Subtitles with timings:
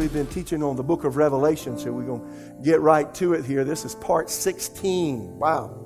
[0.00, 3.34] We've been teaching on the book of Revelation, so we're going to get right to
[3.34, 3.64] it here.
[3.64, 5.38] This is part 16.
[5.38, 5.76] Wow.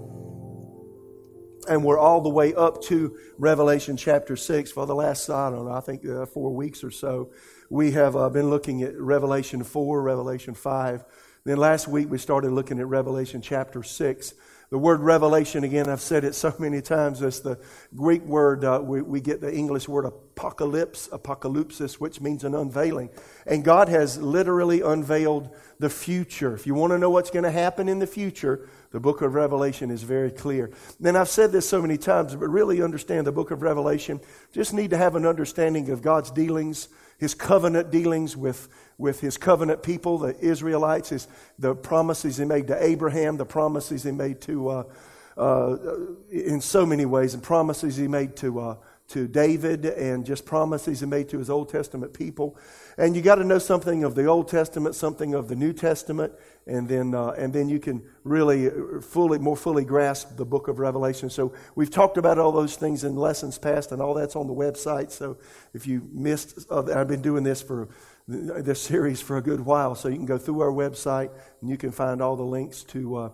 [1.68, 5.64] And we're all the way up to Revelation chapter 6 for the last, I don't
[5.64, 7.32] know, I think uh, four weeks or so.
[7.70, 11.04] We have uh, been looking at Revelation 4, Revelation 5.
[11.42, 14.34] Then last week we started looking at Revelation chapter 6.
[14.70, 17.59] The word revelation, again, I've said it so many times, it's the
[17.95, 23.10] Greek word, uh, we, we, get the English word apocalypse, apocalypsis, which means an unveiling.
[23.46, 26.54] And God has literally unveiled the future.
[26.54, 29.35] If you want to know what's going to happen in the future, the book of
[29.35, 30.70] Revelation is very clear.
[31.04, 34.20] And I've said this so many times, but really understand the book of Revelation,
[34.52, 39.37] just need to have an understanding of God's dealings, his covenant dealings with with his
[39.37, 41.28] covenant people, the Israelites, his,
[41.59, 44.84] the promises he made to Abraham, the promises he made to, uh,
[45.36, 45.76] uh,
[46.30, 48.76] in so many ways, and promises he made to, uh,
[49.09, 52.56] to David, and just promises he made to his Old Testament people.
[52.96, 56.32] And you got to know something of the Old Testament, something of the New Testament,
[56.66, 58.70] and then, uh, and then you can really
[59.02, 61.29] fully, more fully grasp the book of Revelation.
[61.29, 64.54] So we've talked about all those things in lessons past, and all that's on the
[64.54, 65.10] website.
[65.10, 65.36] So
[65.75, 67.88] if you missed, uh, I've been doing this for
[68.26, 69.94] this series for a good while.
[69.94, 71.30] So you can go through our website
[71.60, 73.30] and you can find all the links to, uh,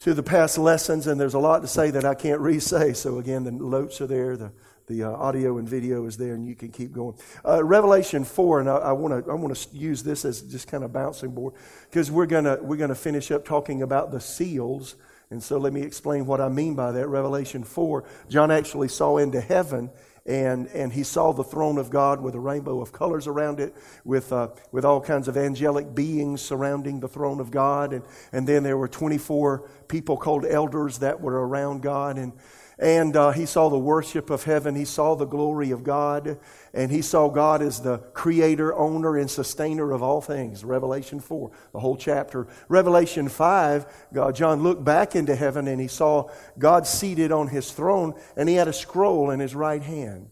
[0.00, 1.06] to the past lessons.
[1.06, 2.92] And there's a lot to say that I can't re say.
[2.92, 4.52] So again, the notes are there, the,
[4.86, 7.16] the uh, audio and video is there, and you can keep going.
[7.44, 10.84] Uh, Revelation 4, and I want to I want to use this as just kind
[10.84, 11.54] of bouncing board
[11.88, 14.96] because we're to we're gonna finish up talking about the seals.
[15.30, 17.08] And so let me explain what I mean by that.
[17.08, 19.90] Revelation 4, John actually saw into heaven
[20.24, 23.74] and, and he saw the throne of God with a rainbow of colors around it,
[24.04, 27.92] with, uh, with all kinds of angelic beings surrounding the throne of God.
[27.92, 32.18] And, and then there were 24 people called elders that were around God.
[32.18, 32.32] And,
[32.78, 34.74] and uh, he saw the worship of heaven.
[34.74, 36.38] He saw the glory of God.
[36.74, 40.64] And he saw God as the creator, owner, and sustainer of all things.
[40.64, 42.46] Revelation 4, the whole chapter.
[42.68, 47.70] Revelation 5, God, John looked back into heaven and he saw God seated on his
[47.70, 50.30] throne and he had a scroll in his right hand.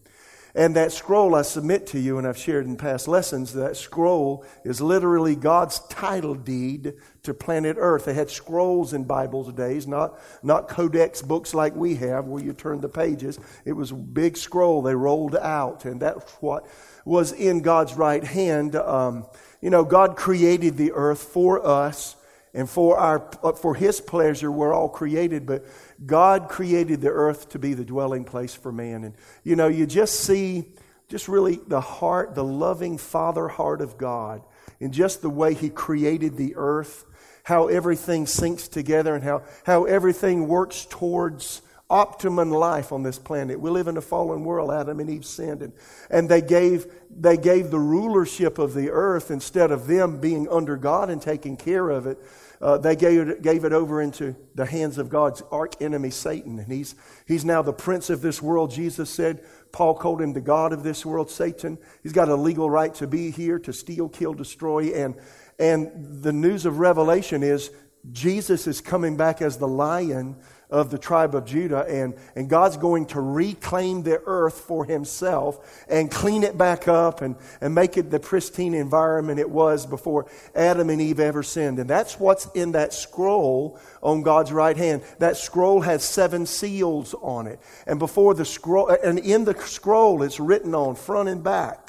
[0.53, 4.45] And that scroll, I submit to you, and I've shared in past lessons, that scroll
[4.65, 8.05] is literally God's title deed to planet Earth.
[8.05, 12.51] They had scrolls in Bibles days, not, not codex books like we have where you
[12.51, 13.39] turn the pages.
[13.63, 16.67] It was a big scroll they rolled out, and that's what
[17.05, 18.75] was in God's right hand.
[18.75, 19.25] Um,
[19.61, 22.15] you know, God created the earth for us
[22.53, 23.19] and for, our,
[23.55, 24.51] for His pleasure.
[24.51, 25.65] We're all created, but
[26.05, 29.03] God created the earth to be the dwelling place for man.
[29.03, 30.65] And, you know, you just see
[31.07, 34.41] just really the heart, the loving Father heart of God,
[34.79, 37.05] in just the way He created the earth,
[37.43, 43.59] how everything syncs together, and how, how everything works towards optimum life on this planet.
[43.59, 44.71] We live in a fallen world.
[44.71, 45.73] Adam and Eve sinned, and,
[46.09, 50.77] and they, gave, they gave the rulership of the earth instead of them being under
[50.77, 52.17] God and taking care of it
[52.61, 56.59] uh, they gave it, gave it over into the hands of God's arch enemy, Satan.
[56.59, 56.95] And he's,
[57.27, 58.71] he's now the prince of this world.
[58.71, 61.77] Jesus said, Paul called him the God of this world, Satan.
[62.03, 64.93] He's got a legal right to be here, to steal, kill, destroy.
[64.93, 65.15] And,
[65.57, 67.71] and the news of Revelation is
[68.11, 70.35] Jesus is coming back as the lion
[70.71, 75.83] of the tribe of Judah, and, and God's going to reclaim the earth for himself
[75.89, 80.27] and clean it back up and, and make it the pristine environment it was before
[80.55, 81.77] Adam and Eve ever sinned.
[81.77, 85.03] And that's what's in that scroll on God's right hand.
[85.19, 87.59] That scroll has seven seals on it.
[87.85, 91.80] And before the scroll, and in the scroll, it's written on front and back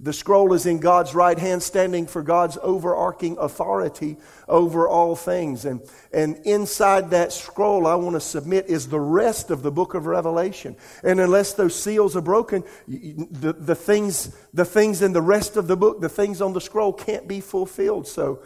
[0.00, 5.64] the scroll is in God's right hand, standing for God's overarching authority over all things.
[5.64, 5.80] And,
[6.12, 10.06] and inside that scroll, I want to submit, is the rest of the book of
[10.06, 10.76] Revelation.
[11.02, 15.66] And unless those seals are broken, the, the, things, the things in the rest of
[15.66, 18.06] the book, the things on the scroll, can't be fulfilled.
[18.06, 18.40] So,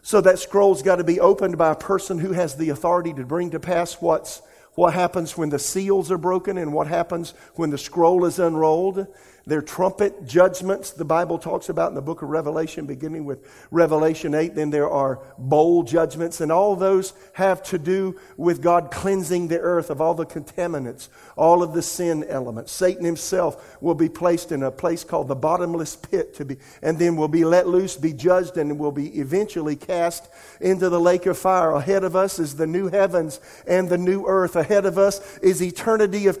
[0.00, 3.26] so that scroll's got to be opened by a person who has the authority to
[3.26, 4.40] bring to pass what's,
[4.72, 9.06] what happens when the seals are broken and what happens when the scroll is unrolled.
[9.46, 14.34] Their trumpet judgments, the Bible talks about in the book of Revelation, beginning with Revelation
[14.34, 14.54] 8.
[14.54, 19.60] Then there are bowl judgments, and all those have to do with God cleansing the
[19.60, 22.72] earth of all the contaminants, all of the sin elements.
[22.72, 26.98] Satan himself will be placed in a place called the bottomless pit to be, and
[26.98, 30.26] then will be let loose, be judged, and will be eventually cast
[30.62, 31.72] into the lake of fire.
[31.72, 34.56] Ahead of us is the new heavens and the new earth.
[34.56, 36.38] Ahead of us is eternity of,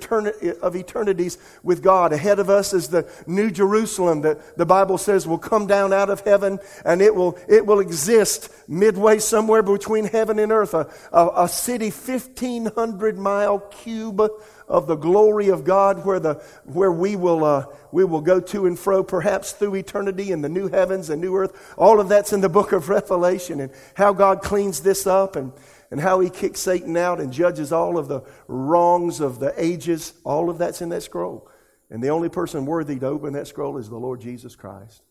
[0.62, 2.14] of eternities with God.
[2.14, 6.08] Ahead of us is the New Jerusalem that the Bible says will come down out
[6.08, 10.72] of heaven and it will, it will exist midway somewhere between heaven and earth.
[10.74, 14.22] A, a, a city 1,500 mile cube
[14.68, 18.66] of the glory of God where, the, where we, will, uh, we will go to
[18.66, 21.74] and fro perhaps through eternity in the new heavens and new earth.
[21.76, 25.52] All of that's in the book of Revelation and how God cleans this up and,
[25.90, 30.14] and how he kicks Satan out and judges all of the wrongs of the ages.
[30.24, 31.48] All of that's in that scroll.
[31.94, 35.04] And the only person worthy to open that scroll is the Lord Jesus Christ.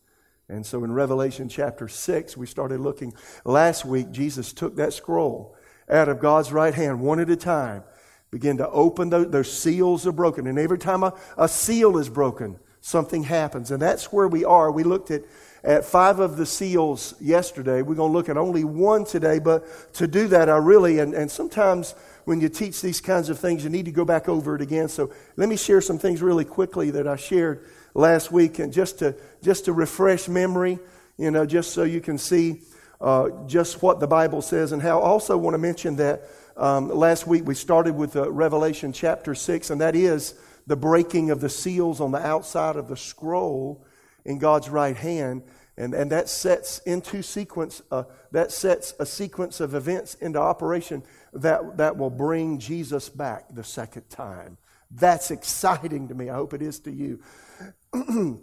[0.50, 3.14] And so in Revelation chapter 6, we started looking
[3.46, 5.56] last week, Jesus took that scroll
[5.88, 7.84] out of God's right hand one at a time
[8.30, 10.46] began to open those, those seals are broken.
[10.46, 13.70] And every time a, a seal is broken, something happens.
[13.70, 14.70] And that's where we are.
[14.70, 15.22] We looked at,
[15.62, 17.80] at five of the seals yesterday.
[17.80, 21.14] We're going to look at only one today, but to do that, I really, and,
[21.14, 21.94] and sometimes
[22.24, 24.88] when you teach these kinds of things, you need to go back over it again.
[24.88, 28.98] So let me share some things really quickly that I shared last week, and just
[29.00, 30.78] to, just to refresh memory,
[31.16, 32.62] you know, just so you can see
[33.00, 35.00] uh, just what the Bible says and how.
[35.00, 36.22] I also want to mention that
[36.56, 40.34] um, last week we started with uh, Revelation chapter 6, and that is
[40.66, 43.84] the breaking of the seals on the outside of the scroll
[44.24, 45.42] in God's right hand.
[45.76, 51.02] And, and that sets into sequence, uh, that sets a sequence of events into operation
[51.32, 54.56] that, that will bring Jesus back the second time.
[54.90, 56.30] That's exciting to me.
[56.30, 57.20] I hope it is to you.
[57.92, 58.38] and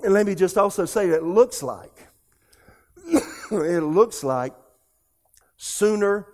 [0.00, 2.08] let me just also say it looks like,
[3.06, 4.52] it looks like
[5.56, 6.26] sooner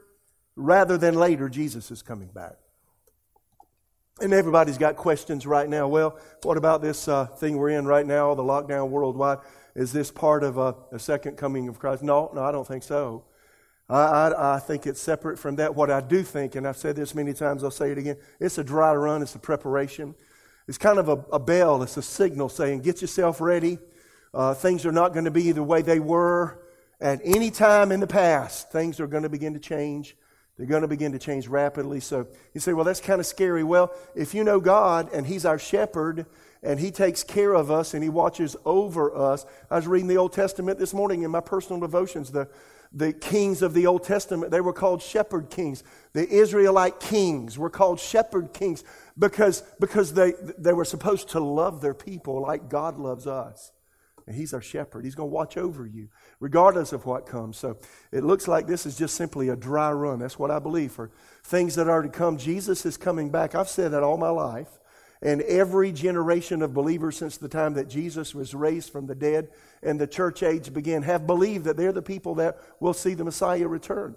[0.56, 2.54] rather than later, Jesus is coming back.
[4.20, 5.88] And everybody's got questions right now.
[5.88, 9.38] Well, what about this uh, thing we're in right now, the lockdown worldwide?
[9.74, 12.02] Is this part of a, a second coming of Christ?
[12.02, 13.24] No, no, I don't think so.
[13.88, 15.74] I, I, I, think it's separate from that.
[15.74, 18.56] What I do think, and I've said this many times, I'll say it again, it's
[18.56, 20.14] a dry run, it's a preparation.
[20.66, 23.78] It's kind of a, a bell, it's a signal saying, get yourself ready.
[24.32, 26.62] Uh, things are not going to be the way they were
[27.00, 28.70] at any time in the past.
[28.70, 30.16] Things are going to begin to change.
[30.56, 32.00] They're going to begin to change rapidly.
[32.00, 33.64] So you say, well, that's kind of scary.
[33.64, 36.26] Well, if you know God and He's our shepherd
[36.64, 39.46] and He takes care of us and He watches over us.
[39.70, 42.30] I was reading the Old Testament this morning in my personal devotions.
[42.30, 42.48] The,
[42.92, 45.84] the kings of the Old Testament, they were called shepherd kings.
[46.12, 48.82] The Israelite kings were called shepherd kings
[49.18, 53.72] because, because they, they were supposed to love their people like God loves us.
[54.26, 55.04] And He's our shepherd.
[55.04, 56.08] He's going to watch over you
[56.40, 57.58] regardless of what comes.
[57.58, 57.76] So
[58.10, 60.20] it looks like this is just simply a dry run.
[60.20, 61.10] That's what I believe for
[61.42, 62.38] things that are to come.
[62.38, 63.54] Jesus is coming back.
[63.54, 64.78] I've said that all my life.
[65.24, 69.48] And every generation of believers since the time that Jesus was raised from the dead
[69.82, 73.24] and the church age began have believed that they're the people that will see the
[73.24, 74.14] Messiah return.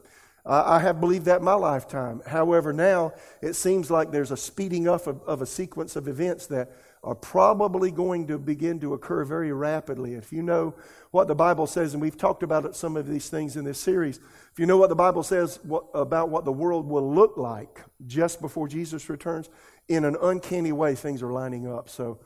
[0.50, 2.22] I have believed that my lifetime.
[2.26, 6.48] However, now it seems like there's a speeding up of, of a sequence of events
[6.48, 6.72] that
[7.04, 10.14] are probably going to begin to occur very rapidly.
[10.14, 10.74] If you know
[11.12, 14.18] what the Bible says, and we've talked about some of these things in this series,
[14.52, 17.82] if you know what the Bible says what, about what the world will look like
[18.08, 19.50] just before Jesus returns,
[19.90, 21.90] in an uncanny way, things are lining up.
[21.90, 22.20] So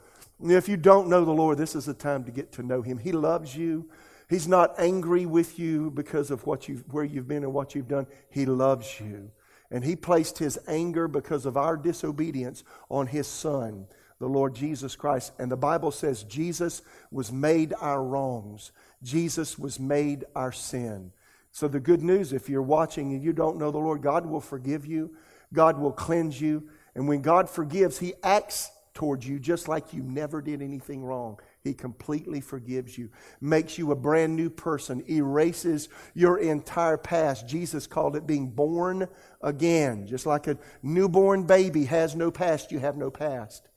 [0.43, 2.97] if you don't know the Lord, this is the time to get to know Him.
[2.97, 3.89] He loves you.
[4.31, 7.89] He's not angry with you because of what you've, where you've been and what you've
[7.89, 8.07] done.
[8.29, 9.29] He loves you.
[9.69, 13.87] And He placed His anger because of our disobedience on His Son
[14.19, 15.33] the Lord Jesus Christ.
[15.37, 18.71] And the Bible says Jesus was made our wrongs,
[19.03, 21.11] Jesus was made our sin.
[21.51, 24.39] So, the good news, if you're watching and you don't know the Lord, God will
[24.39, 25.13] forgive you,
[25.51, 26.69] God will cleanse you.
[26.95, 31.37] And when God forgives, He acts towards you just like you never did anything wrong.
[31.63, 37.47] He completely forgives you, makes you a brand new person, erases your entire past.
[37.47, 39.07] Jesus called it being born
[39.41, 40.07] again.
[40.07, 43.67] Just like a newborn baby has no past, you have no past.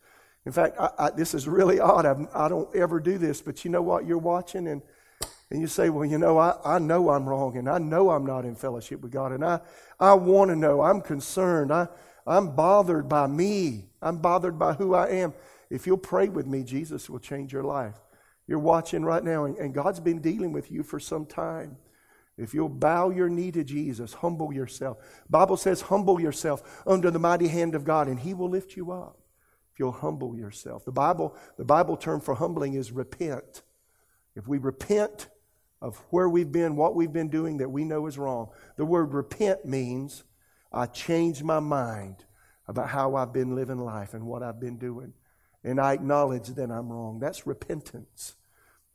[0.47, 2.07] In fact, I, I, this is really odd.
[2.07, 4.07] I'm, I do not ever do this, but you know what?
[4.07, 4.81] You're watching and,
[5.51, 8.25] and you say, well, you know, I, I know I'm wrong and I know I'm
[8.25, 9.61] not in fellowship with God and I,
[10.01, 10.81] I want to know.
[10.81, 11.71] I'm concerned.
[11.71, 11.89] I,
[12.27, 13.91] I'm bothered by me.
[14.01, 15.35] I'm bothered by who I am.
[15.75, 17.97] If you'll pray with me, Jesus will change your life.
[18.47, 21.79] You're watching right now and, God's been dealing with you for some time.
[22.37, 24.99] If you'll bow your knee to Jesus, humble yourself.
[25.29, 28.93] Bible says humble yourself under the mighty hand of God and he will lift you
[28.93, 29.19] up
[29.73, 30.85] if you'll humble yourself.
[30.85, 33.63] The Bible, the Bible term for humbling is repent.
[34.37, 35.29] If we repent
[35.83, 39.13] of where we've been, what we've been doing that we know is wrong, the word
[39.13, 40.23] repent means
[40.73, 42.25] I change my mind
[42.69, 45.13] about how I've been living life and what I've been doing.
[45.65, 47.19] And I acknowledge that I'm wrong.
[47.19, 48.35] That's repentance.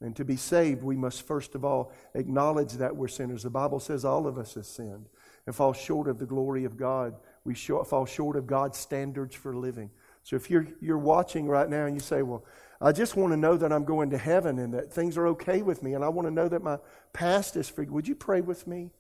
[0.01, 3.43] And to be saved, we must first of all acknowledge that we're sinners.
[3.43, 5.07] The Bible says all of us have sinned
[5.45, 7.15] and fall short of the glory of God.
[7.43, 9.89] We fall short of God's standards for living.
[10.23, 12.45] So if you're, you're watching right now and you say, Well,
[12.79, 15.61] I just want to know that I'm going to heaven and that things are okay
[15.61, 15.95] with me.
[15.95, 16.77] And I want to know that my
[17.11, 17.88] past is free.
[17.88, 18.91] Would you pray with me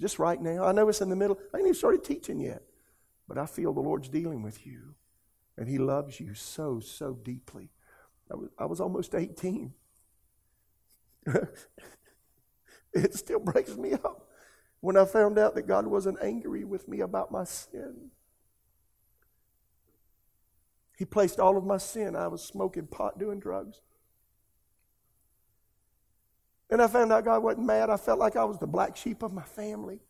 [0.00, 0.64] just right now?
[0.64, 1.38] I know it's in the middle.
[1.52, 2.62] I ain't even started teaching yet.
[3.26, 4.94] But I feel the Lord's dealing with you.
[5.56, 7.70] And He loves you so, so deeply.
[8.30, 9.72] I was, I was almost 18.
[12.92, 14.28] it still breaks me up
[14.80, 18.10] when I found out that God wasn't angry with me about my sin.
[20.96, 22.14] He placed all of my sin.
[22.14, 23.80] I was smoking pot, doing drugs.
[26.70, 27.90] And I found out God wasn't mad.
[27.90, 30.00] I felt like I was the black sheep of my family.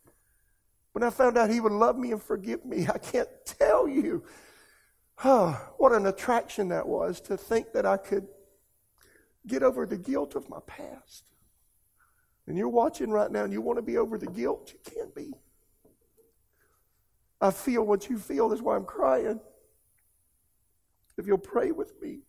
[0.93, 4.25] When I found out He would love me and forgive me, I can't tell you
[5.23, 8.27] oh, what an attraction that was to think that I could
[9.47, 11.31] get over the guilt of my past.
[12.47, 15.15] And you're watching right now and you want to be over the guilt, you can't
[15.15, 15.33] be.
[17.41, 19.41] I feel what you feel, that's why I'm crying.
[21.17, 22.21] If you'll pray with me,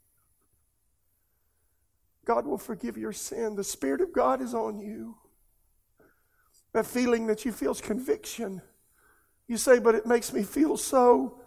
[2.25, 3.55] God will forgive your sin.
[3.55, 5.15] The Spirit of God is on you.
[6.73, 8.61] That feeling that you feel is conviction.
[9.47, 11.39] You say, but it makes me feel so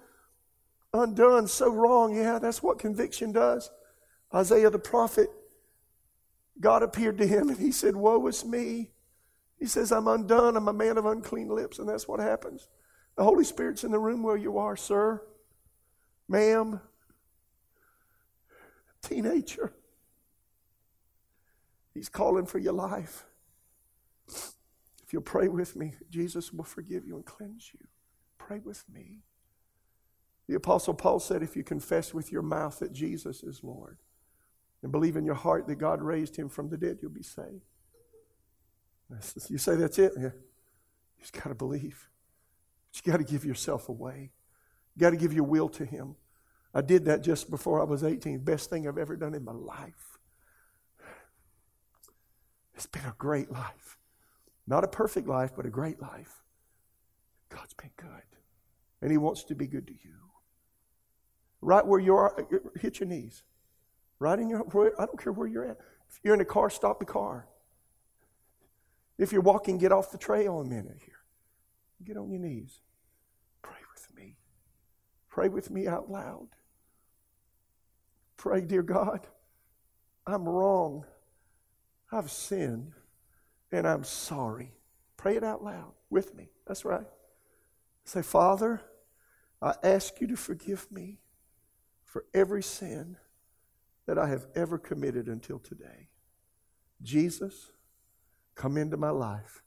[0.92, 2.14] undone, so wrong.
[2.14, 3.70] Yeah, that's what conviction does.
[4.34, 5.28] Isaiah the prophet,
[6.60, 8.90] God appeared to him and he said, Woe is me.
[9.58, 10.56] He says, I'm undone.
[10.56, 11.78] I'm a man of unclean lips.
[11.78, 12.68] And that's what happens.
[13.16, 15.22] The Holy Spirit's in the room where you are, sir,
[16.28, 16.80] ma'am,
[19.02, 19.72] teenager.
[21.94, 23.24] He's calling for your life.
[24.28, 27.88] If you'll pray with me, Jesus will forgive you and cleanse you.
[28.36, 29.22] Pray with me.
[30.48, 33.98] The Apostle Paul said, if you confess with your mouth that Jesus is Lord
[34.82, 37.66] and believe in your heart that God raised him from the dead, you'll be saved.
[39.48, 40.12] You say that's it?
[40.16, 40.24] Yeah.
[40.24, 42.08] You just got to believe.
[42.90, 44.32] But you got to give yourself away.
[44.94, 46.16] You got to give your will to Him.
[46.74, 48.40] I did that just before I was 18.
[48.40, 50.18] Best thing I've ever done in my life.
[52.74, 53.96] It's been a great life.
[54.66, 56.42] Not a perfect life, but a great life.
[57.48, 58.08] God's been good.
[59.00, 60.27] And He wants to be good to you.
[61.60, 63.42] Right where you are, uh, uh, hit your knees.
[64.18, 64.64] Right in your,
[64.98, 65.78] I don't care where you're at.
[66.08, 67.46] If you're in a car, stop the car.
[69.18, 71.18] If you're walking, get off the trail a minute here.
[72.04, 72.80] Get on your knees.
[73.62, 74.36] Pray with me.
[75.28, 76.48] Pray with me out loud.
[78.36, 79.26] Pray, dear God,
[80.26, 81.04] I'm wrong.
[82.12, 82.92] I've sinned
[83.72, 84.72] and I'm sorry.
[85.16, 86.50] Pray it out loud with me.
[86.66, 87.06] That's right.
[88.04, 88.80] Say, Father,
[89.60, 91.18] I ask you to forgive me
[92.08, 93.16] for every sin
[94.06, 96.08] that I have ever committed until today.
[97.02, 97.70] Jesus,
[98.54, 99.62] come into my life.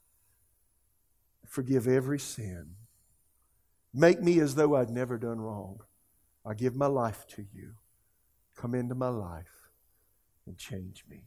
[1.46, 2.74] Forgive every sin.
[3.94, 5.80] Make me as though I'd never done wrong.
[6.44, 7.74] I give my life to you.
[8.56, 9.70] Come into my life
[10.46, 11.24] and change me.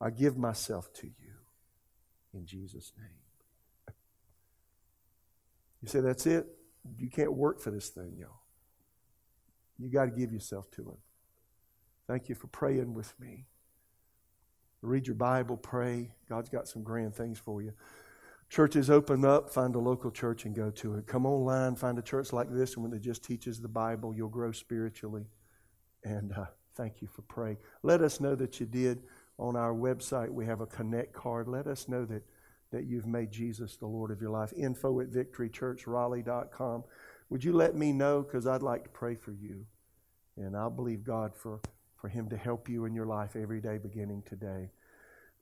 [0.00, 1.34] I give myself to you
[2.34, 3.94] in Jesus' name.
[5.80, 6.46] You say, that's it?
[6.98, 8.42] You can't work for this thing, y'all.
[9.78, 10.96] You got to give yourself to Him.
[12.06, 13.46] Thank you for praying with me.
[14.80, 16.12] Read your Bible, pray.
[16.28, 17.72] God's got some grand things for you.
[18.48, 21.06] Churches open up, find a local church and go to it.
[21.06, 24.14] Come online, find a church like this one that just teaches the Bible.
[24.14, 25.26] You'll grow spiritually.
[26.02, 27.58] And uh, thank you for praying.
[27.82, 29.02] Let us know that you did.
[29.38, 31.46] On our website, we have a connect card.
[31.46, 32.22] Let us know that,
[32.72, 34.52] that you've made Jesus the Lord of your life.
[34.56, 36.84] Info at victorychurchraleigh.com.
[37.30, 38.22] Would you let me know?
[38.22, 39.66] Because I'd like to pray for you.
[40.36, 41.60] And I'll believe God for,
[41.96, 44.70] for Him to help you in your life every day beginning today.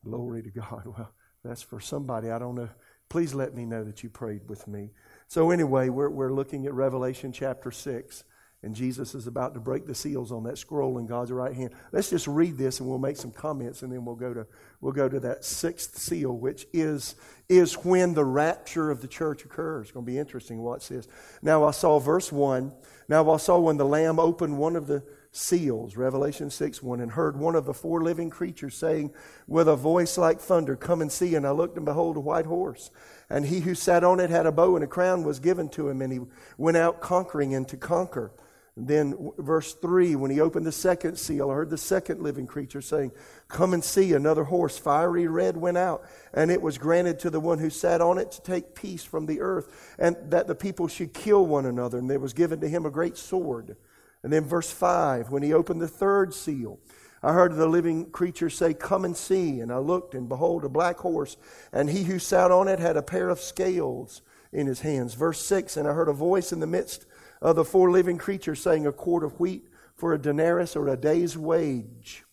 [0.04, 0.82] Glory to God.
[0.96, 1.12] Well,
[1.44, 2.30] that's for somebody.
[2.30, 2.70] I don't know.
[3.08, 4.90] Please let me know that you prayed with me.
[5.28, 8.24] So, anyway, we're, we're looking at Revelation chapter 6
[8.62, 11.70] and Jesus is about to break the seals on that scroll in God's right hand.
[11.92, 14.46] Let's just read this and we'll make some comments and then we'll go to
[14.80, 17.14] we'll go to that sixth seal, which is
[17.48, 19.86] is when the rapture of the church occurs.
[19.86, 20.58] It's going to be interesting.
[20.58, 21.06] Watch this.
[21.42, 22.72] Now I saw verse one.
[23.08, 25.04] Now I saw when the Lamb opened one of the
[25.36, 29.12] seals, Revelation 6 1, and heard one of the four living creatures saying
[29.46, 31.34] with a voice like thunder, Come and see.
[31.34, 32.90] And I looked and behold a white horse.
[33.28, 35.88] And he who sat on it had a bow and a crown was given to
[35.88, 36.20] him, and he
[36.56, 38.32] went out conquering and to conquer.
[38.78, 42.82] Then, verse 3, when he opened the second seal, I heard the second living creature
[42.82, 43.12] saying,
[43.48, 44.12] Come and see.
[44.12, 46.04] Another horse, fiery red, went out,
[46.34, 49.24] and it was granted to the one who sat on it to take peace from
[49.24, 51.96] the earth, and that the people should kill one another.
[51.96, 53.76] And there was given to him a great sword.
[54.22, 56.78] And then, verse 5, when he opened the third seal,
[57.22, 59.60] I heard the living creature say, Come and see.
[59.60, 61.38] And I looked, and behold, a black horse,
[61.72, 64.20] and he who sat on it had a pair of scales
[64.52, 65.14] in his hands.
[65.14, 67.06] Verse 6, and I heard a voice in the midst
[67.40, 69.64] of the four living creatures saying, A quart of wheat
[69.94, 72.24] for a denarius or a day's wage,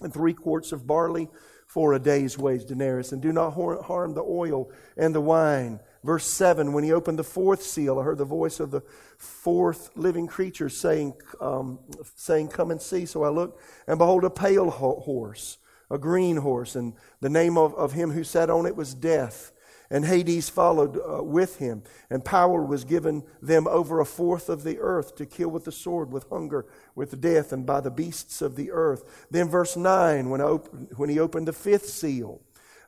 [0.00, 1.28] and three quarts of barley
[1.66, 5.80] for a day's wage denarius, and do not harm the oil and the wine.
[6.04, 8.82] Verse 7 When he opened the fourth seal, I heard the voice of the
[9.16, 11.78] fourth living creature saying, um,
[12.16, 13.06] saying Come and see.
[13.06, 15.58] So I looked, and behold, a pale horse,
[15.90, 19.52] a green horse, and the name of, of him who sat on it was Death
[19.92, 21.82] and Hades followed uh, with him.
[22.08, 25.72] And power was given them over a fourth of the earth to kill with the
[25.72, 29.26] sword, with hunger, with death, and by the beasts of the earth.
[29.30, 32.40] Then, verse 9, when, op- when he opened the fifth seal,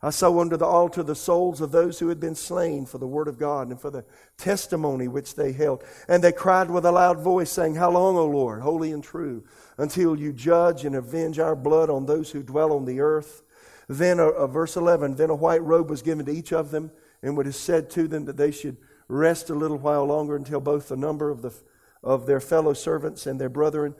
[0.03, 3.07] I saw under the altar the souls of those who had been slain for the
[3.07, 4.05] word of God and for the
[4.39, 5.85] testimony which they held.
[6.09, 9.45] And they cried with a loud voice, saying, How long, O Lord, holy and true,
[9.77, 13.44] until you judge and avenge our blood on those who dwell on the earth?
[13.89, 16.91] Then, uh, uh, verse 11, then a white robe was given to each of them,
[17.23, 18.77] and it was said to them that they should
[19.09, 21.53] rest a little while longer until both the number of, the,
[22.03, 23.95] of their fellow servants and their brethren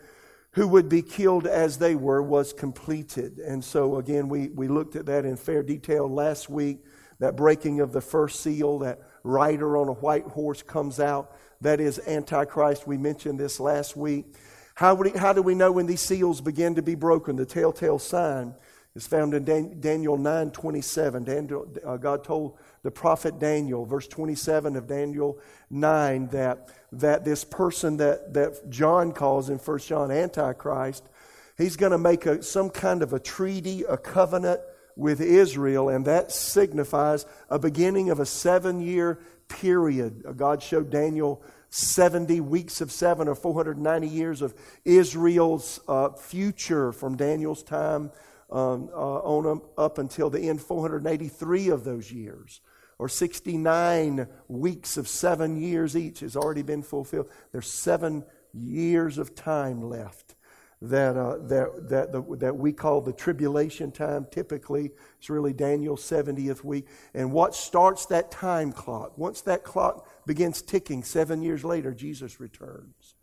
[0.55, 3.39] who would be killed as they were was completed.
[3.39, 6.79] And so, again, we, we looked at that in fair detail last week.
[7.19, 11.37] That breaking of the first seal, that rider on a white horse comes out.
[11.61, 12.87] That is Antichrist.
[12.87, 14.27] We mentioned this last week.
[14.77, 17.37] How, we, how do we know when these seals begin to be broken?
[17.37, 18.55] The telltale sign
[18.95, 21.25] is found in Daniel 9 27.
[21.25, 25.39] Daniel, uh, God told the prophet Daniel, verse 27 of Daniel
[25.71, 31.09] 9, that, that this person that, that John calls in 1 John Antichrist,
[31.59, 34.61] he's going to make a, some kind of a treaty, a covenant
[34.97, 40.23] with Israel, and that signifies a beginning of a seven year period.
[40.25, 46.93] Uh, God showed Daniel 70 weeks of seven or 490 years of Israel's uh, future
[46.93, 48.13] from Daniel's time
[48.55, 52.61] um, uh, on up until the end, 483 of those years,
[52.99, 57.29] or 69 weeks of seven years each has already been fulfilled.
[57.51, 60.37] There's seven years of time left
[60.81, 64.27] that, uh, that, that, the, that we call the tribulation time.
[64.31, 66.87] Typically, it's really Daniel's 70th week.
[67.13, 72.39] And what starts that time clock, once that clock begins ticking seven years later, Jesus
[72.39, 73.17] returns.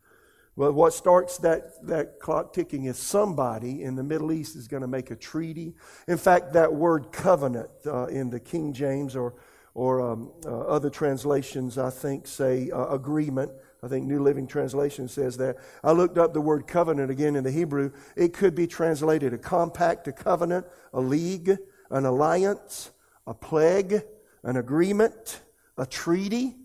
[0.58, 4.82] Well, what starts that, that clock ticking is somebody in the Middle East is going
[4.82, 5.74] to make a treaty.
[6.08, 9.36] In fact, that word covenant uh, in the King James or,
[9.74, 13.52] or um, uh, other translations, I think, say uh, agreement.
[13.82, 15.56] I think New Living Translation says that.
[15.84, 17.92] I looked up the word covenant again in the Hebrew.
[18.18, 21.58] It could be translated a compact, a covenant, a league,
[21.90, 22.92] an alliance,
[23.26, 24.04] a plague,
[24.44, 25.42] an agreement,
[25.78, 26.58] a treaty,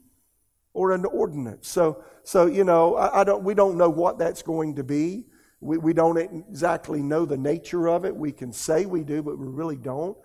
[0.76, 1.68] or an ordinance.
[1.68, 5.24] So, so, you know, I, I, don't, we don't know what that's going to be.
[5.60, 8.14] We, we don't exactly know the nature of it.
[8.14, 10.18] We can say we do, but we really don't.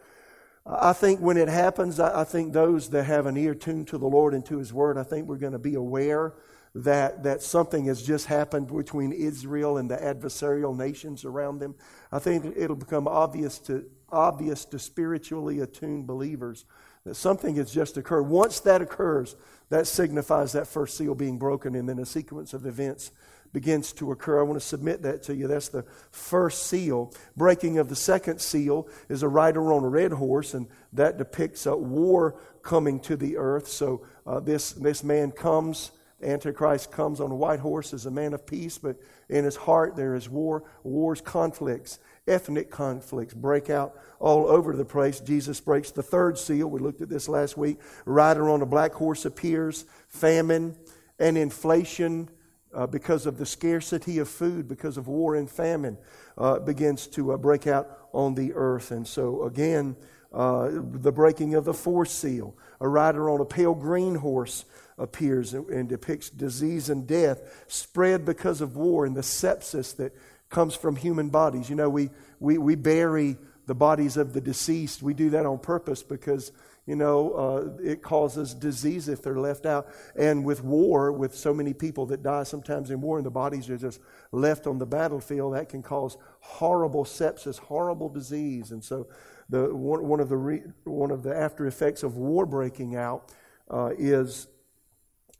[0.66, 3.98] I think when it happens, I, I think those that have an ear tuned to
[3.98, 6.34] the Lord and to His Word, I think we're going to be aware
[6.76, 11.76] that, that something has just happened between Israel and the adversarial nations around them.
[12.12, 16.66] I think it'll become obvious to, obvious to spiritually attuned believers
[17.06, 18.24] that something has just occurred.
[18.24, 19.36] Once that occurs,
[19.72, 23.12] that signifies that first seal being broken, and then a sequence of events
[23.54, 24.40] begins to occur.
[24.40, 25.48] I want to submit that to you.
[25.48, 27.14] That's the first seal.
[27.38, 31.66] Breaking of the second seal is a rider on a red horse, and that depicts
[31.66, 33.68] a war coming to the earth.
[33.70, 38.34] So uh, this, this man comes, Antichrist comes on a white horse as a man
[38.34, 38.98] of peace, but
[39.30, 42.00] in his heart there is war, wars, conflicts,
[42.32, 45.20] ethnic conflicts break out all over the place.
[45.20, 46.68] Jesus breaks the third seal.
[46.68, 47.80] We looked at this last week.
[48.06, 50.76] Rider on a black horse appears, famine
[51.20, 52.30] and inflation
[52.74, 55.98] uh, because of the scarcity of food, because of war and famine,
[56.38, 58.92] uh, begins to uh, break out on the earth.
[58.92, 59.96] And so, again,
[60.34, 62.56] uh, the breaking of the fourth seal.
[62.80, 64.66] A rider on a pale green horse
[64.98, 70.16] appears and, and depicts disease and death spread because of war and the sepsis that
[70.52, 71.70] comes from human bodies.
[71.70, 75.02] You know, we, we, we bury the bodies of the deceased.
[75.02, 76.52] We do that on purpose because,
[76.86, 79.88] you know, uh, it causes disease if they're left out.
[80.16, 83.70] And with war, with so many people that die sometimes in war and the bodies
[83.70, 88.72] are just left on the battlefield, that can cause horrible sepsis, horrible disease.
[88.72, 89.08] And so,
[89.50, 93.32] the, one, one, of, the re, one of the after effects of war breaking out
[93.70, 94.48] uh, is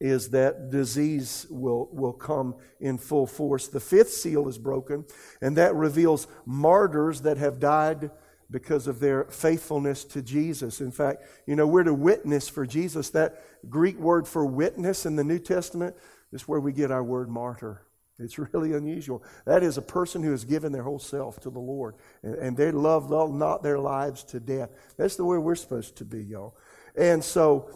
[0.02, 3.68] is that disease will, will come in full force.
[3.68, 5.06] The fifth seal is broken,
[5.42, 8.10] and that reveals martyrs that have died
[8.50, 10.82] because of their faithfulness to Jesus.
[10.82, 13.12] In fact, you know, we're to witness for Jesus.
[13.12, 15.96] That Greek word for witness in the New Testament
[16.34, 17.84] is where we get our word martyr.
[18.18, 19.24] It's really unusual.
[19.46, 22.58] That is a person who has given their whole self to the Lord, and, and
[22.58, 24.72] they love not their lives to death.
[24.98, 26.56] That's the way we're supposed to be, y'all.
[26.96, 27.70] And so,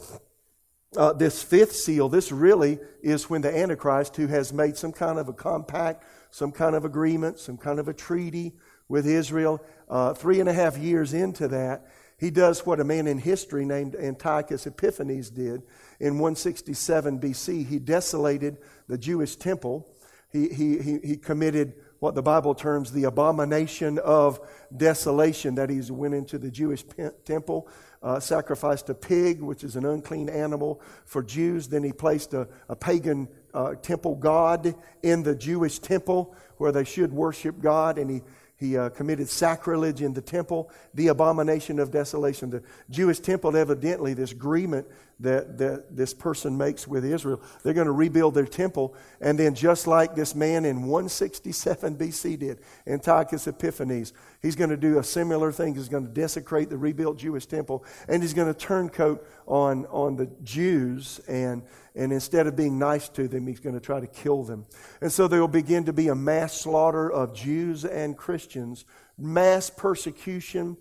[0.96, 5.20] uh, this fifth seal, this really is when the Antichrist, who has made some kind
[5.20, 8.54] of a compact, some kind of agreement, some kind of a treaty
[8.88, 11.86] with Israel, uh, three and a half years into that,
[12.18, 15.64] he does what a man in history named Antiochus Epiphanes did
[16.00, 17.66] in 167 BC.
[17.66, 19.88] He desolated the Jewish temple.
[20.32, 24.40] He, he, he, he committed what the Bible terms the abomination of
[24.76, 26.86] desolation, that he went into the Jewish
[27.26, 27.68] temple,
[28.06, 31.68] uh, sacrificed a pig, which is an unclean animal for Jews.
[31.68, 36.84] Then he placed a, a pagan uh, temple god in the Jewish temple where they
[36.84, 38.22] should worship God, and he
[38.58, 42.50] he uh, committed sacrilege in the temple, the abomination of desolation.
[42.50, 44.88] The Jewish temple, evidently, this agreement
[45.20, 48.96] that, that this person makes with Israel, they're going to rebuild their temple.
[49.22, 54.78] And then, just like this man in 167 BC did, Antiochus Epiphanes, he's going to
[54.78, 55.76] do a similar thing.
[55.76, 60.16] He's going to desecrate the rebuilt Jewish temple, and he's going to turncoat on, on
[60.16, 61.64] the Jews and
[61.96, 64.66] and instead of being nice to them, he's going to try to kill them.
[65.02, 68.84] And so there will begin to be a mass slaughter of Jews and Christians,
[69.18, 70.76] mass persecution.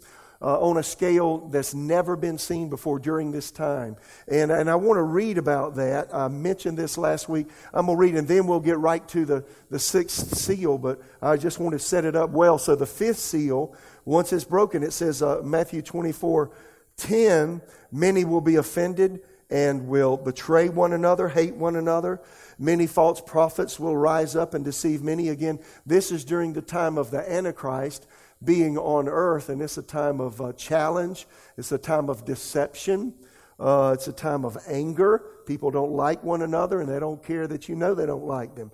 [0.45, 3.97] Uh, on a scale that's never been seen before during this time.
[4.29, 6.15] And, and I want to read about that.
[6.15, 7.49] I mentioned this last week.
[7.73, 11.01] I'm going to read, and then we'll get right to the, the sixth seal, but
[11.23, 12.59] I just want to set it up well.
[12.59, 16.51] So the fifth seal, once it's broken, it says, uh, Matthew 24
[16.99, 22.21] 10, many will be offended and will betray one another, hate one another.
[22.59, 25.31] Many false prophets will rise up and deceive many.
[25.31, 28.07] Again, this is during the time of the Antichrist
[28.45, 31.27] being on earth, and it's a time of uh, challenge,
[31.57, 33.15] it's a time of deception,
[33.59, 35.23] uh, it's a time of anger.
[35.47, 38.55] People don't like one another, and they don't care that you know they don't like
[38.55, 38.71] them.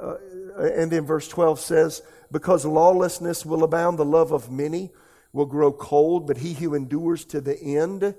[0.00, 0.16] Uh,
[0.58, 4.90] and then verse 12 says, Because lawlessness will abound, the love of many
[5.32, 8.14] will grow cold, but he who endures to the end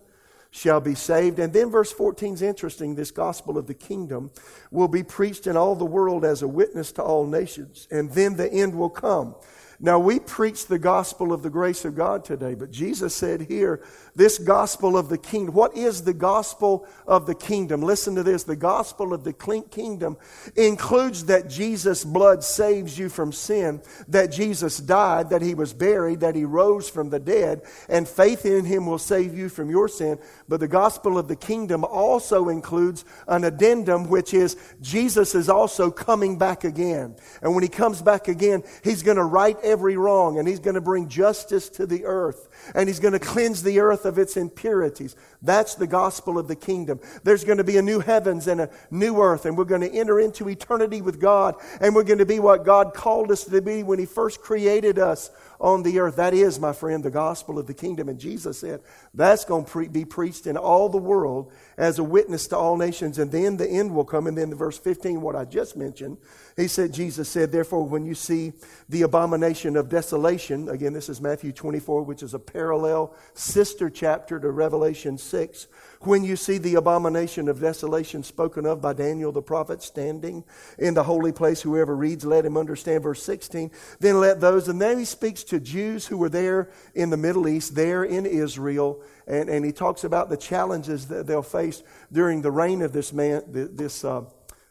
[0.52, 1.40] shall be saved.
[1.40, 2.96] And then verse 14 is interesting.
[2.96, 4.32] This gospel of the kingdom
[4.72, 8.36] will be preached in all the world as a witness to all nations, and then
[8.36, 9.36] the end will come.
[9.82, 13.82] Now, we preach the gospel of the grace of God today, but Jesus said here,
[14.14, 15.56] this gospel of the kingdom.
[15.56, 17.82] What is the gospel of the kingdom?
[17.82, 18.44] Listen to this.
[18.44, 20.18] The gospel of the kingdom
[20.58, 26.20] includes that Jesus' blood saves you from sin, that Jesus died, that he was buried,
[26.20, 29.88] that he rose from the dead, and faith in him will save you from your
[29.88, 30.20] sin.
[30.50, 35.92] But the gospel of the kingdom also includes an addendum, which is Jesus is also
[35.92, 37.16] coming back again.
[37.44, 40.74] And when he comes back again, he's going to right every wrong and he's going
[40.74, 44.38] to bring justice to the earth and he's going to cleanse the earth of its
[44.38, 45.16] impurities.
[45.42, 47.00] That's the gospel of the kingdom.
[47.24, 49.92] There's going to be a new heavens and a new earth, and we're going to
[49.92, 53.62] enter into eternity with God, and we're going to be what God called us to
[53.62, 56.16] be when He first created us on the earth.
[56.16, 58.10] That is, my friend, the gospel of the kingdom.
[58.10, 58.82] And Jesus said
[59.14, 62.76] that's going to pre- be preached in all the world as a witness to all
[62.76, 64.28] nations, and then the end will come.
[64.28, 66.18] And then the verse 15, what I just mentioned,
[66.58, 68.52] he said, Jesus said, therefore, when you see
[68.90, 74.42] the abomination of desolation, again, this is Matthew 24, which is a parallel sister chapter
[74.42, 75.68] to Revelation 6.
[76.02, 80.44] When you see the abomination of desolation spoken of by Daniel the prophet standing
[80.78, 83.04] in the holy place, whoever reads, let him understand.
[83.04, 87.10] Verse 16, then let those, and then he speaks to Jews who were there in
[87.10, 91.44] the Middle East, there in Israel, and, and he talks about the challenges that they'll
[91.44, 94.24] face during the reign of this man, this, uh,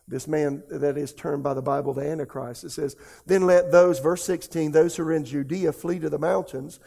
[0.09, 2.65] this man that is termed by the Bible the Antichrist.
[2.65, 6.19] It says, Then let those, verse 16, those who are in Judea flee to the
[6.19, 6.81] mountains.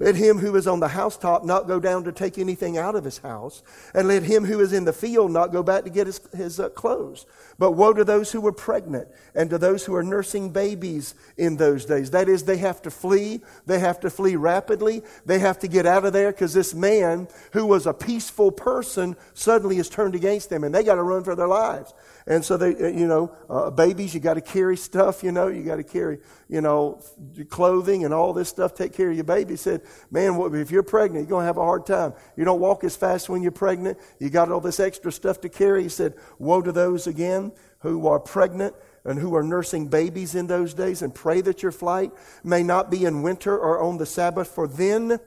[0.00, 3.02] Let him who is on the housetop not go down to take anything out of
[3.02, 3.64] his house.
[3.92, 6.60] And let him who is in the field not go back to get his, his
[6.60, 7.26] uh, clothes.
[7.58, 11.56] But woe to those who were pregnant and to those who are nursing babies in
[11.56, 12.12] those days.
[12.12, 13.40] That is, they have to flee.
[13.66, 15.02] They have to flee rapidly.
[15.26, 19.16] They have to get out of there because this man who was a peaceful person
[19.34, 21.92] suddenly is turned against them and they got to run for their lives.
[22.28, 25.62] And so they, you know, uh, babies, you got to carry stuff, you know, you
[25.62, 27.00] got to carry, you know,
[27.48, 28.74] clothing and all this stuff.
[28.74, 29.54] Take care of your baby.
[29.54, 32.12] He said, man, if you're pregnant, you're going to have a hard time.
[32.36, 33.98] You don't walk as fast when you're pregnant.
[34.18, 35.84] You got all this extra stuff to carry.
[35.84, 38.74] He said, woe to those again who are pregnant
[39.06, 42.12] and who are nursing babies in those days and pray that your flight
[42.44, 45.18] may not be in winter or on the Sabbath for then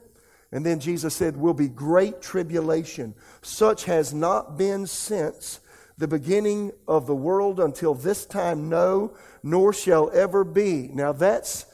[0.52, 3.16] and then Jesus said, will be great tribulation.
[3.42, 5.62] Such has not been since
[6.02, 10.90] the beginning of the world until this time, no, nor shall ever be.
[10.92, 11.68] Now that's,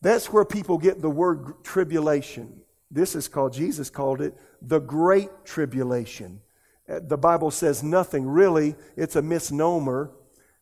[0.00, 2.60] that's where people get the word tribulation.
[2.88, 6.40] This is called, Jesus called it the great tribulation.
[6.88, 8.28] Uh, the Bible says nothing.
[8.28, 10.12] Really, it's a misnomer.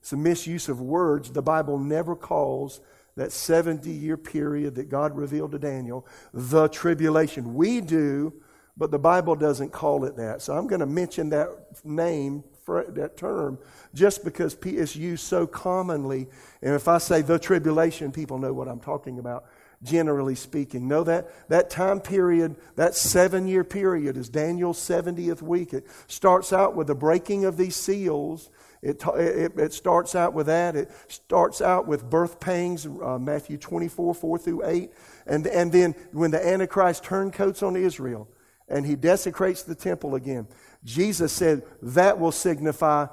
[0.01, 1.31] It's a misuse of words.
[1.31, 2.81] The Bible never calls
[3.15, 7.55] that 70 year period that God revealed to Daniel the tribulation.
[7.55, 8.33] We do
[8.77, 10.43] but the Bible doesn't call it that.
[10.43, 11.49] So I'm going to mention that
[11.85, 13.59] name, that term,
[13.95, 16.27] just because it's used so commonly.
[16.63, 19.45] And if I say the tribulation, people know what I'm talking about,
[19.83, 20.89] generally speaking.
[20.89, 25.73] Know that that time period, that seven year period, is Daniel's 70th week.
[25.73, 28.51] It starts out with the breaking of these seals.
[28.83, 30.77] It, it, it, starts out with that.
[30.77, 34.91] It starts out with birth pangs, uh, Matthew 24, 4 through 8.
[35.27, 38.29] And, and then when the Antichrist turncoats on Israel
[38.69, 40.47] and he desecrates the temple again,
[40.87, 43.09] Jesus said that will signify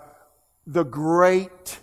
[0.68, 1.80] the great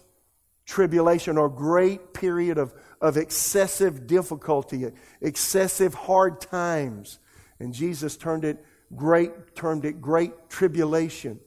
[0.64, 4.86] tribulation or great period of, of excessive difficulty,
[5.20, 7.18] excessive hard times.
[7.58, 11.40] And Jesus turned it great, termed it great tribulation.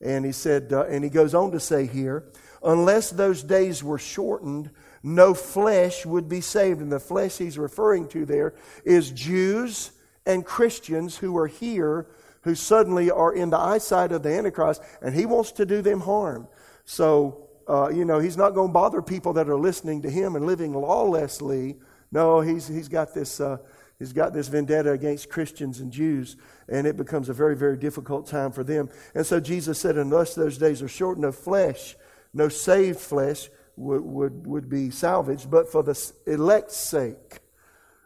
[0.00, 2.24] And he said, uh, and he goes on to say here,
[2.62, 4.70] unless those days were shortened,
[5.02, 6.80] no flesh would be saved.
[6.80, 9.92] And the flesh he's referring to there is Jews
[10.24, 12.06] and Christians who are here
[12.42, 16.00] who suddenly are in the eyesight of the Antichrist, and he wants to do them
[16.00, 16.48] harm.
[16.84, 20.36] So, uh, you know, he's not going to bother people that are listening to him
[20.36, 21.78] and living lawlessly.
[22.10, 23.40] No, he's, he's got this.
[23.40, 23.58] Uh,
[23.98, 26.36] he's got this vendetta against Christians and Jews,
[26.68, 28.88] and it becomes a very, very difficult time for them.
[29.14, 31.96] And so Jesus said, Unless those days are shortened, no flesh,
[32.32, 37.40] no saved flesh would, would, would be salvaged, but for the elect's sake,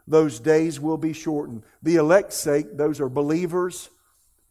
[0.07, 1.63] those days will be shortened.
[1.81, 3.89] The elect's sake, those are believers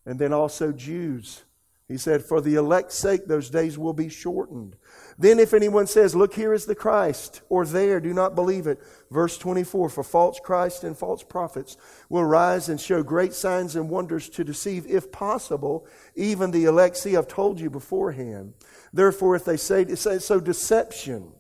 [0.06, 1.44] and then also Jews.
[1.86, 4.76] He said, For the elect's sake, those days will be shortened.
[5.18, 8.82] Then, if anyone says, Look, here is the Christ, or there, do not believe it.
[9.10, 11.76] Verse 24 For false Christ and false prophets
[12.08, 16.96] will rise and show great signs and wonders to deceive, if possible, even the elect.
[16.96, 18.54] See, I've told you beforehand.
[18.92, 21.32] Therefore, if they say, so deception,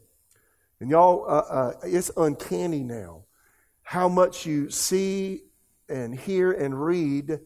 [0.78, 3.24] and y'all, uh, uh, it's uncanny now
[3.84, 5.42] how much you see
[5.88, 7.38] and hear and read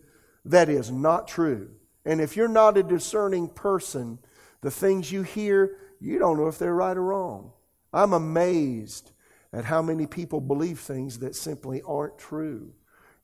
[0.49, 1.71] that is not true.
[2.05, 4.19] And if you're not a discerning person,
[4.61, 7.53] the things you hear, you don't know if they're right or wrong.
[7.93, 9.13] I'm amazed
[9.53, 12.73] at how many people believe things that simply aren't true.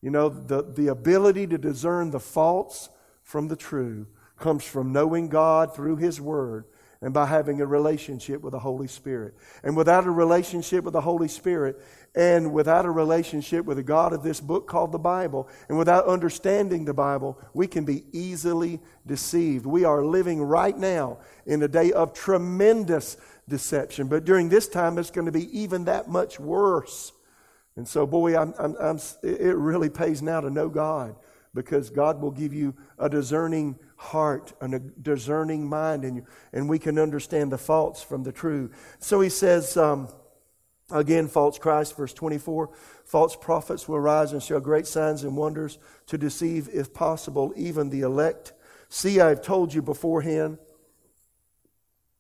[0.01, 2.89] You know, the, the ability to discern the false
[3.23, 4.07] from the true
[4.39, 6.67] comes from knowing God through His Word
[7.05, 9.35] and by having a relationship with the Holy Spirit.
[9.63, 11.79] And without a relationship with the Holy Spirit,
[12.15, 16.07] and without a relationship with the God of this book called the Bible, and without
[16.07, 19.67] understanding the Bible, we can be easily deceived.
[19.67, 23.19] We are living right now in a day of tremendous
[23.51, 27.13] deception, but during this time, it's going to be even that much worse.
[27.77, 31.17] And so, boy, I'm, I'm, I'm, it really pays now to know God
[31.55, 36.69] because God will give you a discerning heart and a discerning mind, and, you, and
[36.69, 38.71] we can understand the false from the true.
[38.99, 40.09] So he says, um,
[40.91, 42.71] again, false Christ, verse 24
[43.05, 47.91] false prophets will rise and show great signs and wonders to deceive, if possible, even
[47.91, 48.53] the elect.
[48.89, 50.59] See, I have told you beforehand.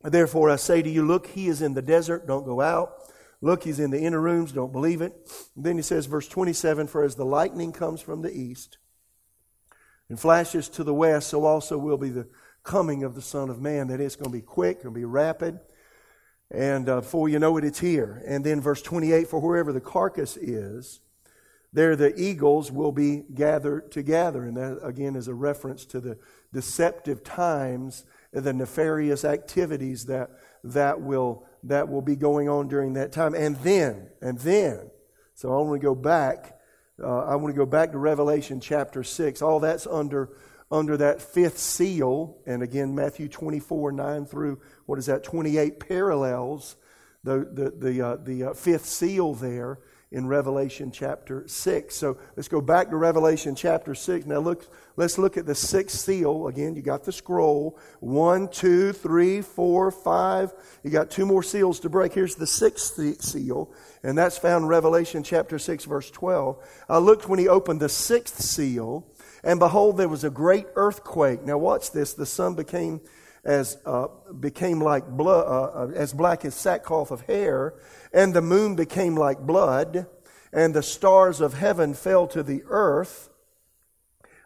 [0.02, 3.10] Therefore, I say to you, look, he is in the desert, don't go out.
[3.40, 5.12] Look, he's in the inner rooms, don't believe it.
[5.56, 8.78] And then he says, verse 27 For as the lightning comes from the east,
[10.08, 12.28] and flashes to the west, so also will be the
[12.62, 13.88] coming of the Son of Man.
[13.88, 15.60] That it's going to be quick, going to be rapid.
[16.50, 18.22] And uh, before you know it, it's here.
[18.26, 21.00] And then verse 28 For wherever the carcass is,
[21.72, 24.44] there the eagles will be gathered together.
[24.44, 26.18] And that, again, is a reference to the
[26.52, 30.30] deceptive times the nefarious activities that,
[30.64, 33.34] that, will, that will be going on during that time.
[33.34, 34.90] And then, and then,
[35.34, 36.58] so I want to go back
[37.02, 39.42] uh, I want to go back to Revelation chapter 6.
[39.42, 40.30] All that's under,
[40.70, 42.38] under that fifth seal.
[42.46, 46.76] And again, Matthew 24, 9 through, what is that, 28 parallels
[47.24, 49.78] the, the, the, uh, the uh, fifth seal there
[50.14, 51.94] in Revelation chapter 6.
[51.94, 54.27] So let's go back to Revelation chapter 6.
[54.27, 56.46] Now look, let's look at the sixth seal.
[56.46, 57.77] Again, you got the scroll.
[57.98, 60.53] One, two, three, four, five.
[60.85, 62.14] You got two more seals to break.
[62.14, 63.72] Here's the sixth seal,
[64.05, 66.64] and that's found in Revelation chapter 6, verse 12.
[66.88, 69.05] I looked when he opened the sixth seal,
[69.42, 71.42] and behold, there was a great earthquake.
[71.42, 72.14] Now watch this.
[72.14, 73.00] The sun became
[73.44, 74.09] as uh,
[74.40, 77.74] became like blood, uh, uh, as black as sackcloth of hair,
[78.12, 80.07] and the moon became like blood,
[80.52, 83.28] and the stars of heaven fell to the earth.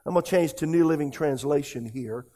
[0.04, 2.26] I'm going to change to New Living Translation here.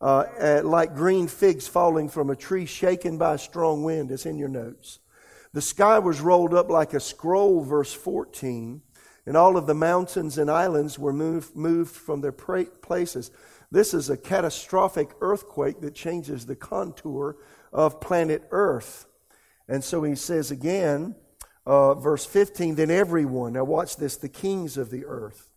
[0.00, 4.10] Uh, like green figs falling from a tree shaken by a strong wind.
[4.10, 4.98] It's in your notes.
[5.52, 8.82] The sky was rolled up like a scroll, verse 14,
[9.24, 13.30] and all of the mountains and islands were moved, moved from their pra- places.
[13.70, 17.36] This is a catastrophic earthquake that changes the contour
[17.72, 19.06] of planet Earth.
[19.68, 21.16] And so he says again,
[21.66, 25.50] uh, verse 15, then everyone, now watch this, the kings of the earth,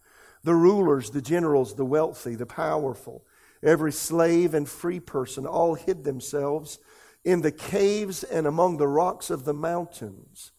[0.44, 3.24] The rulers, the generals, the wealthy, the powerful,
[3.62, 6.80] every slave and free person all hid themselves
[7.24, 10.52] in the caves and among the rocks of the mountains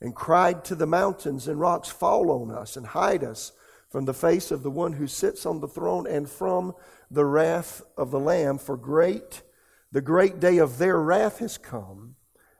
[0.00, 3.52] and cried to the mountains and rocks, Fall on us and hide us
[3.88, 6.74] from the face of the one who sits on the throne and from
[7.10, 8.58] the wrath of the Lamb.
[8.58, 9.42] For great,
[9.92, 12.16] the great day of their wrath has come,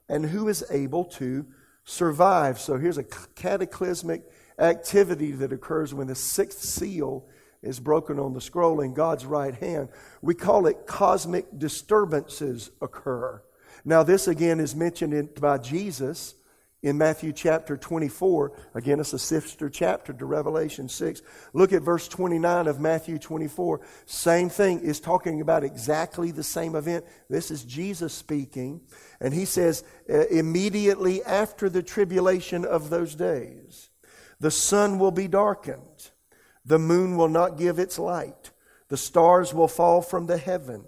[0.09, 1.47] and who is able to
[1.85, 2.59] survive?
[2.61, 4.23] So here's a cataclysmic
[4.59, 7.27] activity that occurs when the sixth seal
[7.63, 9.89] is broken on the scroll in God's right hand.
[10.23, 13.43] We call it cosmic disturbances occur.
[13.85, 16.35] Now, this again is mentioned by Jesus
[16.83, 18.53] in Matthew chapter 24.
[18.75, 21.23] Again, it's a sister chapter to Revelation 6.
[21.53, 23.81] Look at verse 29 of Matthew 24.
[24.07, 27.05] Same thing is talking about exactly the same event.
[27.29, 28.81] This is Jesus speaking.
[29.21, 33.91] And he says, uh, immediately after the tribulation of those days,
[34.41, 36.11] the sun will be darkened,
[36.65, 38.53] the moon will not give its light,
[38.89, 40.85] the stars will fall from the heaven,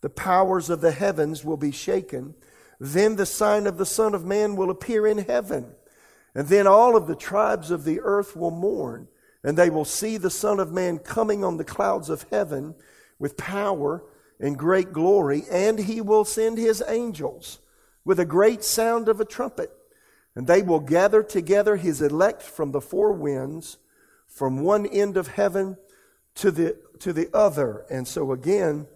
[0.00, 2.34] the powers of the heavens will be shaken.
[2.80, 5.74] Then the sign of the Son of Man will appear in heaven.
[6.34, 9.08] And then all of the tribes of the earth will mourn,
[9.42, 12.74] and they will see the Son of Man coming on the clouds of heaven
[13.18, 14.02] with power
[14.40, 17.60] and great glory, and he will send his angels
[18.04, 19.70] with a great sound of a trumpet,
[20.34, 23.78] and they will gather together his elect from the four winds,
[24.26, 25.76] from one end of heaven
[26.34, 27.86] to the, to the other.
[27.88, 28.88] And so again,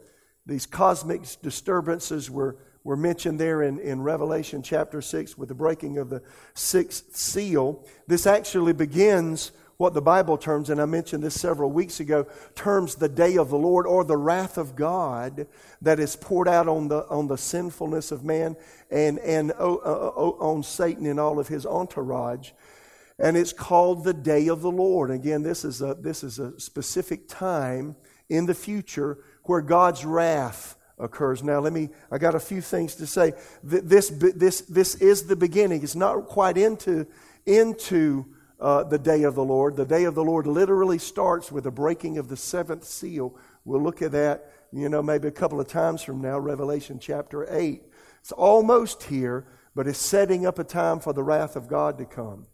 [0.44, 2.56] these cosmic disturbances were
[2.88, 6.22] were mentioned there in, in Revelation chapter 6 with the breaking of the
[6.54, 7.84] sixth seal.
[8.06, 12.94] This actually begins what the Bible terms, and I mentioned this several weeks ago, terms
[12.94, 15.46] the day of the Lord or the wrath of God
[15.82, 18.56] that is poured out on the, on the sinfulness of man
[18.90, 22.52] and, and uh, uh, on Satan and all of his entourage.
[23.18, 25.10] And it's called the day of the Lord.
[25.10, 27.96] Again, this is a, this is a specific time
[28.30, 31.42] in the future where God's wrath occurs.
[31.42, 33.32] Now, let me, I got a few things to say.
[33.62, 35.82] This, this, this is the beginning.
[35.82, 37.06] It's not quite into,
[37.46, 38.26] into
[38.60, 39.76] uh, the day of the Lord.
[39.76, 43.36] The day of the Lord literally starts with the breaking of the seventh seal.
[43.64, 47.46] We'll look at that, you know, maybe a couple of times from now, Revelation chapter
[47.48, 47.82] 8.
[48.20, 52.04] It's almost here, but it's setting up a time for the wrath of God to
[52.04, 52.46] come.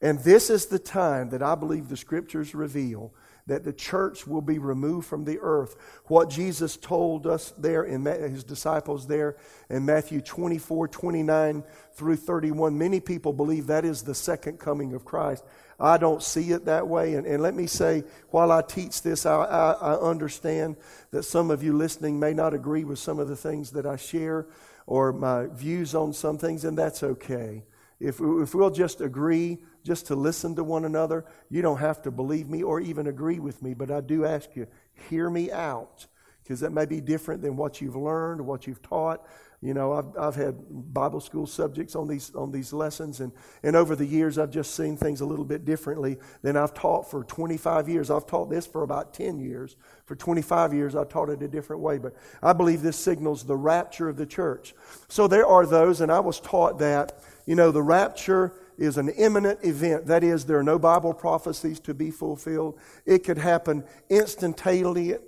[0.00, 3.14] And this is the time that I believe the scriptures reveal
[3.46, 5.76] that the church will be removed from the earth.
[6.06, 9.36] What Jesus told us there in his disciples there
[9.68, 15.04] in Matthew 24, 29 through 31, many people believe that is the second coming of
[15.04, 15.44] Christ.
[15.80, 17.14] I don't see it that way.
[17.14, 20.76] And, and let me say, while I teach this, I, I, I understand
[21.10, 23.96] that some of you listening may not agree with some of the things that I
[23.96, 24.46] share
[24.86, 27.64] or my views on some things, and that's okay.
[28.02, 31.24] If, if we'll just agree just to listen to one another.
[31.50, 34.54] You don't have to believe me or even agree with me, but I do ask
[34.54, 34.66] you,
[35.08, 36.06] hear me out,
[36.42, 39.24] because that may be different than what you've learned what you've taught.
[39.60, 40.56] You know, I've, I've had
[40.92, 43.30] Bible school subjects on these, on these lessons, and,
[43.62, 47.08] and over the years, I've just seen things a little bit differently than I've taught
[47.08, 48.10] for 25 years.
[48.10, 49.76] I've taught this for about 10 years.
[50.04, 53.56] For 25 years, I taught it a different way, but I believe this signals the
[53.56, 54.74] rapture of the church.
[55.06, 59.08] So there are those, and I was taught that, you know, the rapture is an
[59.10, 60.06] imminent event.
[60.06, 62.78] That is, there are no Bible prophecies to be fulfilled.
[63.06, 65.18] It could happen instantaneously,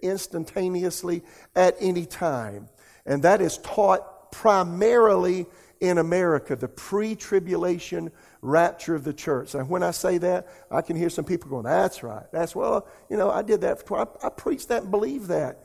[0.00, 1.22] instantaneously
[1.54, 2.68] at any time.
[3.04, 5.46] And that is taught primarily
[5.80, 9.54] in America, the pre tribulation rapture of the church.
[9.54, 12.24] And when I say that, I can hear some people going, That's right.
[12.32, 13.86] That's, well, you know, I did that.
[13.86, 15.64] For, I, I preached that and believed that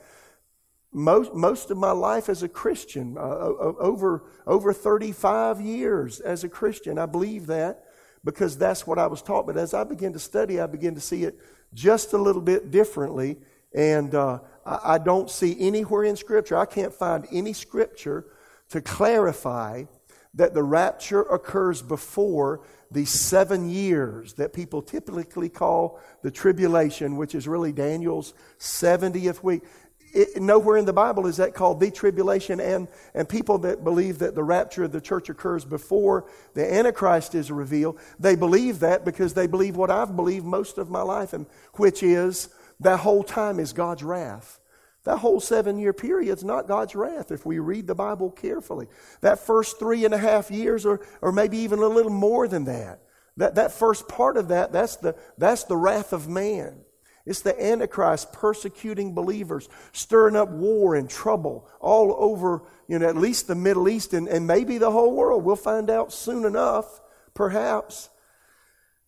[0.94, 6.50] most, most of my life as a Christian, uh, over, over 35 years as a
[6.50, 6.98] Christian.
[6.98, 7.84] I believe that
[8.24, 9.46] because that's what I was taught.
[9.46, 11.40] But as I began to study, I began to see it
[11.74, 13.38] just a little bit differently.
[13.74, 18.26] And uh, I, I don't see anywhere in Scripture, I can't find any Scripture
[18.70, 19.84] to clarify
[20.34, 27.36] that the rapture occurs before the seven years that people typically call the tribulation, which
[27.36, 29.64] is really Daniel's 70th week
[30.18, 32.60] it, nowhere in the Bible is that called the tribulation.
[32.60, 37.36] And, and people that believe that the rapture of the church occurs before the Antichrist
[37.36, 41.34] is revealed, they believe that because they believe what I've believed most of my life,
[41.34, 41.46] and
[41.76, 42.50] which is
[42.80, 44.60] that whole time is God's wrath.
[45.04, 48.88] That whole seven year period is not God's wrath if we read the Bible carefully.
[49.22, 52.66] That first three and a half years, or, or maybe even a little more than
[52.66, 53.00] that,
[53.38, 56.82] that, that first part of that, that's the, that's the wrath of man.
[57.28, 63.18] It's the Antichrist persecuting believers, stirring up war and trouble all over, you know, at
[63.18, 65.44] least the Middle East and, and maybe the whole world.
[65.44, 67.02] We'll find out soon enough,
[67.34, 68.10] perhaps.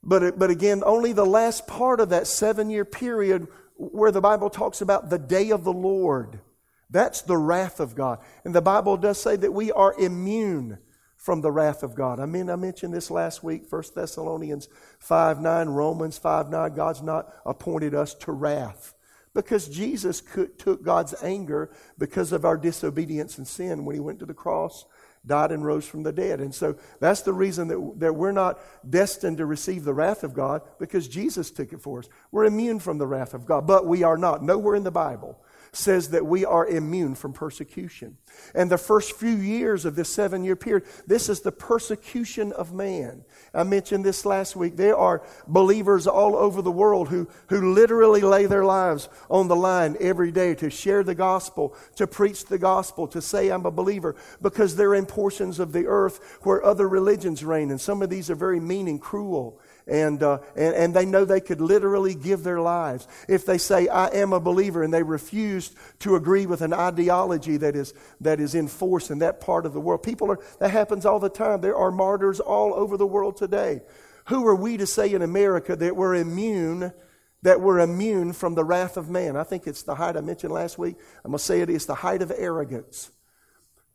[0.04, 4.50] But, but again, only the last part of that seven year period where the Bible
[4.50, 6.42] talks about the day of the Lord.
[6.90, 8.20] That's the wrath of God.
[8.44, 10.80] And the Bible does say that we are immune
[11.20, 12.22] from the wrath of God.
[12.22, 16.74] I mean, I mentioned this last week, 1 Thessalonians 5 9, Romans 5 9.
[16.74, 18.96] God's not appointed us to wrath
[19.34, 24.20] because Jesus could, took God's anger because of our disobedience and sin when he went
[24.20, 24.86] to the cross
[25.26, 26.40] died and rose from the dead.
[26.40, 28.58] And so that's the reason that, that we're not
[28.90, 32.10] destined to receive the wrath of God because Jesus took it for us.
[32.32, 34.42] We're immune from the wrath of God, but we are not.
[34.42, 35.38] Nowhere in the Bible
[35.72, 38.18] says that we are immune from persecution.
[38.56, 42.74] And the first few years of this seven year period, this is the persecution of
[42.74, 43.24] man.
[43.54, 44.76] I mentioned this last week.
[44.76, 49.56] There are believers all over the world who, who literally lay their lives on the
[49.56, 53.72] line every day to share the gospel, to preach the gospel, to say, I'm a
[53.72, 57.72] believer, because they're in portions of the earth where other religions reign.
[57.72, 59.60] And some of these are very mean and cruel
[59.90, 63.08] and, uh, and, and they know they could literally give their lives.
[63.28, 67.58] If they say, I am a believer, and they refuse to agree with an ideology
[67.58, 70.72] that is, that is in force in that part of the world, people are, that
[70.72, 71.62] happens all the time.
[71.62, 73.82] There are martyrs all over the world today.
[74.26, 76.94] Who are we to say in America that we're immune?
[77.42, 79.38] That we're immune from the wrath of man.
[79.38, 80.98] I think it's the height I mentioned last week.
[81.24, 83.12] I'm going to say it is the height of arrogance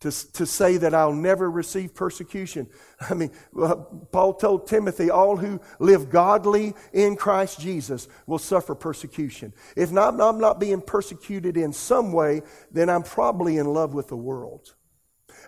[0.04, 2.66] to, to say that I'll never receive persecution.
[3.00, 3.74] I mean, uh,
[4.12, 9.54] Paul told Timothy, all who live godly in Christ Jesus will suffer persecution.
[9.76, 14.08] If not, I'm not being persecuted in some way, then I'm probably in love with
[14.08, 14.74] the world.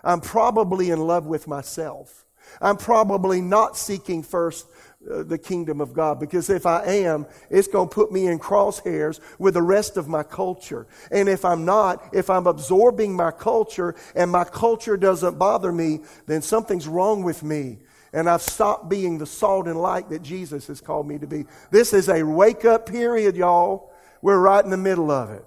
[0.03, 2.25] I'm probably in love with myself.
[2.59, 4.67] I'm probably not seeking first
[5.05, 6.19] Uh, the kingdom of God.
[6.19, 10.07] Because if I am, it's going to put me in crosshairs with the rest of
[10.07, 10.87] my culture.
[11.11, 15.99] And if I'm not, if I'm absorbing my culture and my culture doesn't bother me,
[16.25, 17.77] then something's wrong with me.
[18.11, 21.45] And I've stopped being the salt and light that Jesus has called me to be.
[21.69, 23.91] This is a wake up period, y'all.
[24.23, 25.45] We're right in the middle of it.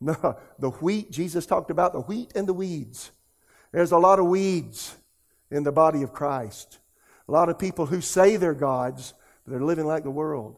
[0.60, 3.10] The wheat, Jesus talked about the wheat and the weeds.
[3.72, 4.94] There's a lot of weeds
[5.50, 6.78] in the body of Christ.
[7.28, 9.14] A lot of people who say they're gods,
[9.44, 10.56] but they're living like the world.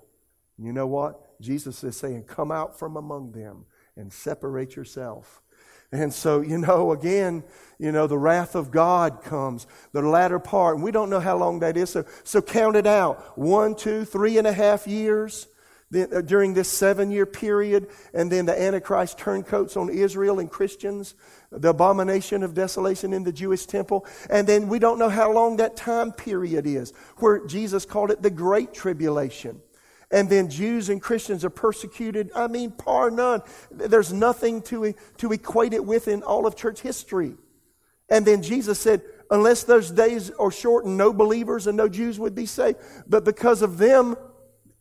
[0.58, 1.40] And you know what?
[1.40, 5.42] Jesus is saying, Come out from among them and separate yourself.
[5.92, 7.44] And so, you know, again,
[7.78, 10.74] you know, the wrath of God comes, the latter part.
[10.74, 11.90] And we don't know how long that is.
[11.90, 13.38] So, so count it out.
[13.38, 15.46] One, two, three and a half years
[15.94, 17.88] uh, during this seven year period.
[18.12, 21.14] And then the Antichrist turncoats on Israel and Christians
[21.50, 24.06] the abomination of desolation in the Jewish temple.
[24.28, 28.22] And then we don't know how long that time period is, where Jesus called it
[28.22, 29.60] the Great Tribulation.
[30.10, 32.30] And then Jews and Christians are persecuted.
[32.34, 33.42] I mean, par none.
[33.70, 37.34] There's nothing to, to equate it with in all of church history.
[38.08, 42.36] And then Jesus said, unless those days are shortened, no believers and no Jews would
[42.36, 42.78] be saved.
[43.08, 44.16] But because of them,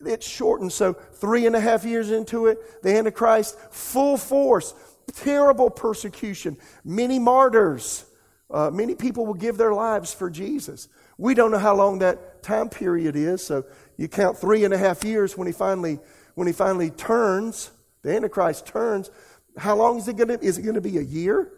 [0.02, 0.74] it's shortened.
[0.74, 4.74] So three and a half years into it, the Antichrist, full force,
[5.14, 8.06] terrible persecution, many martyrs.
[8.50, 10.88] Uh, many people will give their lives for Jesus.
[11.18, 13.66] We don't know how long that time period is, so
[13.98, 16.00] you count three and a half years when he finally
[16.36, 17.72] when he finally turns,
[18.02, 19.10] the Antichrist turns.
[19.58, 20.40] How long is it going to?
[20.46, 21.52] Is it going to be a year?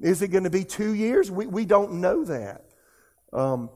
[0.00, 1.30] Is it going to be two years?
[1.30, 2.66] We we don't know that.
[3.32, 3.70] Um,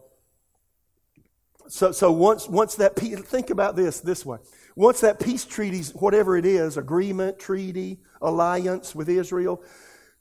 [1.72, 4.36] so so once once that think about this this way.
[4.76, 9.62] Once that peace treaty, whatever it is, agreement, treaty, alliance with Israel,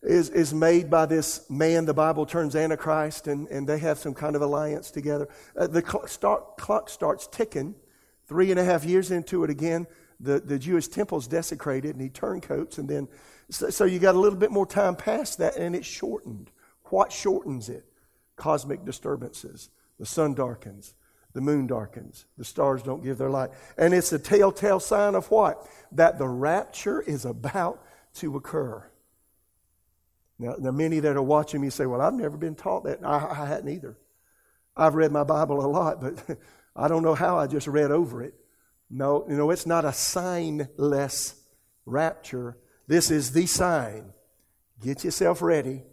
[0.01, 4.13] is, is made by this man the Bible turns Antichrist, and, and they have some
[4.13, 5.27] kind of alliance together.
[5.57, 7.75] Uh, the clock, start, clock starts ticking.
[8.27, 9.87] Three and a half years into it again,
[10.21, 13.09] the, the Jewish temple is desecrated, and he turncoats, and then
[13.49, 16.49] so, so you got a little bit more time past that, and it's shortened.
[16.85, 17.83] What shortens it?
[18.37, 19.69] Cosmic disturbances.
[19.99, 20.93] The sun darkens
[21.33, 23.51] the moon darkens, the stars don't give their light.
[23.77, 25.65] And it's a telltale sign of what?
[25.91, 27.83] That the rapture is about
[28.15, 28.85] to occur.
[30.37, 32.99] Now, now many that are watching me say, Well, I've never been taught that.
[33.05, 33.97] I, I hadn't either.
[34.75, 36.37] I've read my Bible a lot, but
[36.75, 38.33] I don't know how I just read over it.
[38.89, 41.35] No, you know, it's not a signless
[41.85, 42.57] rapture.
[42.87, 44.13] This is the sign.
[44.81, 45.83] Get yourself ready.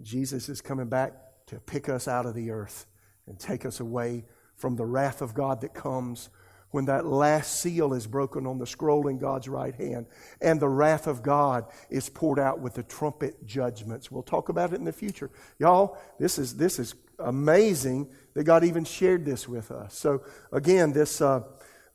[0.00, 1.12] Jesus is coming back
[1.48, 2.86] to pick us out of the earth
[3.26, 4.24] and take us away
[4.58, 6.28] from the wrath of God that comes
[6.70, 10.06] when that last seal is broken on the scroll in God's right hand
[10.42, 14.10] and the wrath of God is poured out with the trumpet judgments.
[14.10, 15.30] We'll talk about it in the future.
[15.58, 19.98] Y'all, this is, this is amazing that God even shared this with us.
[19.98, 21.40] So again, this, uh,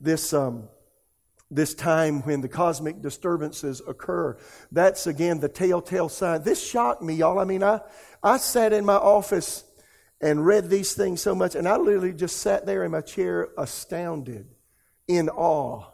[0.00, 0.68] this, um,
[1.50, 4.36] this time when the cosmic disturbances occur,
[4.72, 6.42] that's again the telltale sign.
[6.42, 7.38] This shocked me, y'all.
[7.38, 7.80] I mean, I,
[8.22, 9.64] I sat in my office
[10.24, 11.54] and read these things so much.
[11.54, 14.46] And I literally just sat there in my chair astounded
[15.06, 15.84] in awe,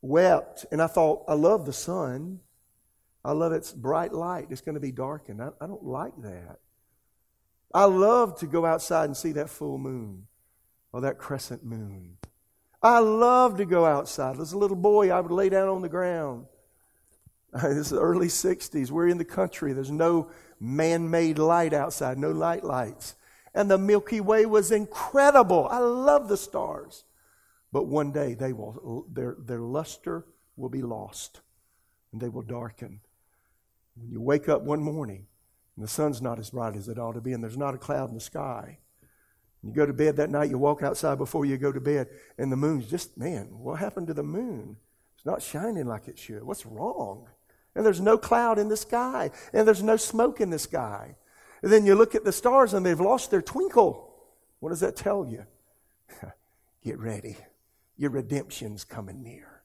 [0.00, 0.64] wept.
[0.70, 2.38] And I thought, I love the sun.
[3.24, 4.46] I love its bright light.
[4.50, 5.42] It's going to be darkened.
[5.42, 6.60] I, I don't like that.
[7.74, 10.28] I love to go outside and see that full moon
[10.92, 12.18] or that crescent moon.
[12.80, 14.38] I love to go outside.
[14.38, 16.46] As a little boy, I would lay down on the ground.
[17.62, 18.90] This is the early 60s.
[18.90, 19.72] We're in the country.
[19.72, 20.30] There's no
[20.60, 23.14] man made light outside, no night lights.
[23.54, 25.66] And the Milky Way was incredible.
[25.70, 27.04] I love the stars.
[27.72, 30.26] But one day they will, their, their luster
[30.56, 31.40] will be lost
[32.12, 33.00] and they will darken.
[33.96, 35.26] When you wake up one morning
[35.76, 37.78] and the sun's not as bright as it ought to be and there's not a
[37.78, 38.78] cloud in the sky,
[39.62, 42.52] you go to bed that night, you walk outside before you go to bed, and
[42.52, 44.76] the moon's just, man, what happened to the moon?
[45.26, 46.44] Not shining like it should.
[46.44, 47.26] What's wrong?
[47.74, 51.16] And there's no cloud in the sky, and there's no smoke in the sky.
[51.62, 54.14] And then you look at the stars and they've lost their twinkle.
[54.60, 55.44] What does that tell you?
[56.84, 57.36] Get ready.
[57.96, 59.62] Your redemption's coming near.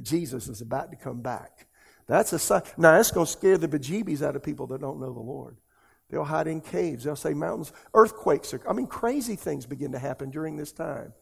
[0.00, 1.66] Jesus is about to come back.
[2.06, 2.62] That's a sign.
[2.76, 5.56] Now, that's going to scare the bejeebies out of people that don't know the Lord.
[6.08, 7.04] They'll hide in caves.
[7.04, 8.54] They'll say mountains, earthquakes.
[8.54, 11.12] Are, I mean, crazy things begin to happen during this time.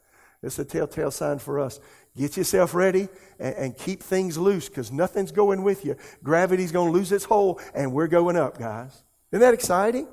[0.43, 1.81] It's a telltale sign for us.
[2.17, 3.09] Get yourself ready
[3.39, 5.97] and, and keep things loose because nothing's going with you.
[6.23, 9.03] Gravity's going to lose its hold and we're going up, guys.
[9.33, 10.09] Isn't that exciting?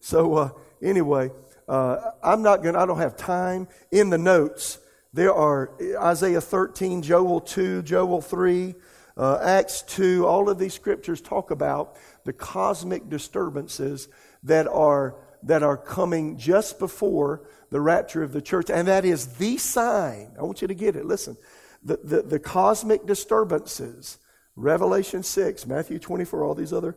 [0.00, 0.50] So, uh,
[0.82, 1.30] anyway,
[1.68, 3.68] uh, I'm not going to, I don't have time.
[3.90, 4.78] In the notes,
[5.12, 8.74] there are Isaiah 13, Joel 2, Joel 3,
[9.16, 10.26] uh, Acts 2.
[10.26, 14.08] All of these scriptures talk about the cosmic disturbances
[14.42, 15.16] that are,
[15.46, 18.68] that are coming just before the rapture of the church.
[18.68, 20.32] And that is the sign.
[20.38, 21.06] I want you to get it.
[21.06, 21.36] Listen.
[21.82, 24.18] The, the, the cosmic disturbances,
[24.56, 26.96] Revelation 6, Matthew 24, all these other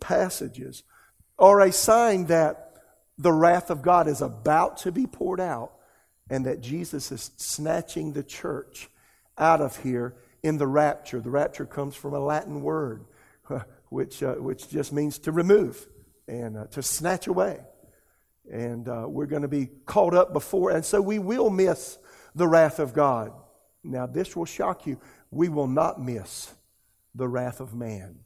[0.00, 0.82] passages,
[1.38, 2.72] are a sign that
[3.18, 5.74] the wrath of God is about to be poured out
[6.28, 8.88] and that Jesus is snatching the church
[9.38, 11.20] out of here in the rapture.
[11.20, 13.04] The rapture comes from a Latin word
[13.90, 15.86] which, uh, which just means to remove
[16.28, 17.60] and uh, to snatch away.
[18.50, 21.98] And uh, we're going to be caught up before, and so we will miss
[22.34, 23.32] the wrath of God.
[23.82, 25.00] Now, this will shock you.
[25.30, 26.52] We will not miss
[27.14, 28.20] the wrath of man.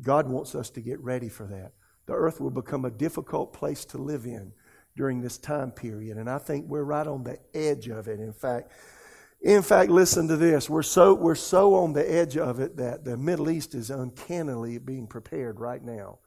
[0.00, 1.72] God wants us to get ready for that.
[2.06, 4.52] The earth will become a difficult place to live in
[4.96, 8.18] during this time period, and I think we're right on the edge of it.
[8.18, 8.72] In fact,
[9.40, 10.68] in fact, listen to this.
[10.68, 14.78] We're so, we're so on the edge of it that the Middle East is uncannily
[14.78, 16.18] being prepared right now.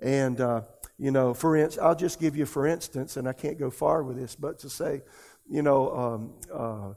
[0.00, 0.62] And, uh,
[0.98, 4.16] you know, for I'll just give you for instance, and I can't go far with
[4.16, 5.02] this, but to say,
[5.50, 6.94] you know, um, uh,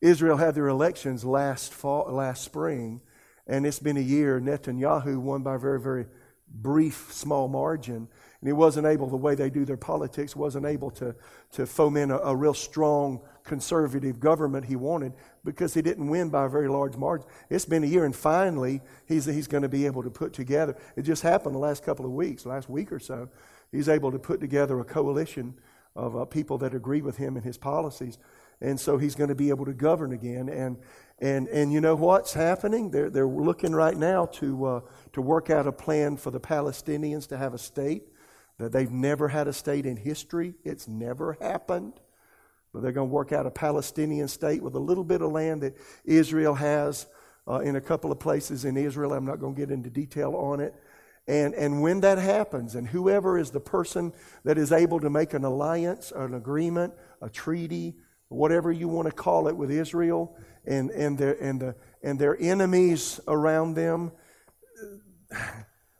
[0.00, 3.00] Israel had their elections last fall, last spring,
[3.46, 4.40] and it's been a year.
[4.40, 6.06] Netanyahu won by a very, very
[6.48, 8.08] brief, small margin.
[8.40, 11.14] And he wasn't able, the way they do their politics, wasn't able to,
[11.52, 15.12] to foment a, a real strong conservative government he wanted
[15.44, 17.26] because he didn't win by a very large margin.
[17.50, 20.76] It's been a year, and finally, he's, he's going to be able to put together.
[20.96, 23.28] It just happened the last couple of weeks, last week or so.
[23.70, 25.54] He's able to put together a coalition
[25.94, 28.18] of uh, people that agree with him and his policies.
[28.60, 30.48] And so he's going to be able to govern again.
[30.48, 30.78] And,
[31.18, 32.90] and, and you know what's happening?
[32.90, 34.80] They're, they're looking right now to, uh,
[35.12, 38.04] to work out a plan for the Palestinians to have a state.
[38.58, 40.54] That they've never had a state in history.
[40.64, 41.94] It's never happened.
[42.74, 45.62] But they're going to work out a Palestinian state with a little bit of land
[45.62, 47.06] that Israel has
[47.46, 49.12] uh, in a couple of places in Israel.
[49.12, 50.74] I'm not going to get into detail on it.
[51.28, 54.12] And, and when that happens, and whoever is the person
[54.42, 57.94] that is able to make an alliance, an agreement, a treaty,
[58.28, 62.36] whatever you want to call it with Israel and, and, their, and, the, and their
[62.40, 64.10] enemies around them,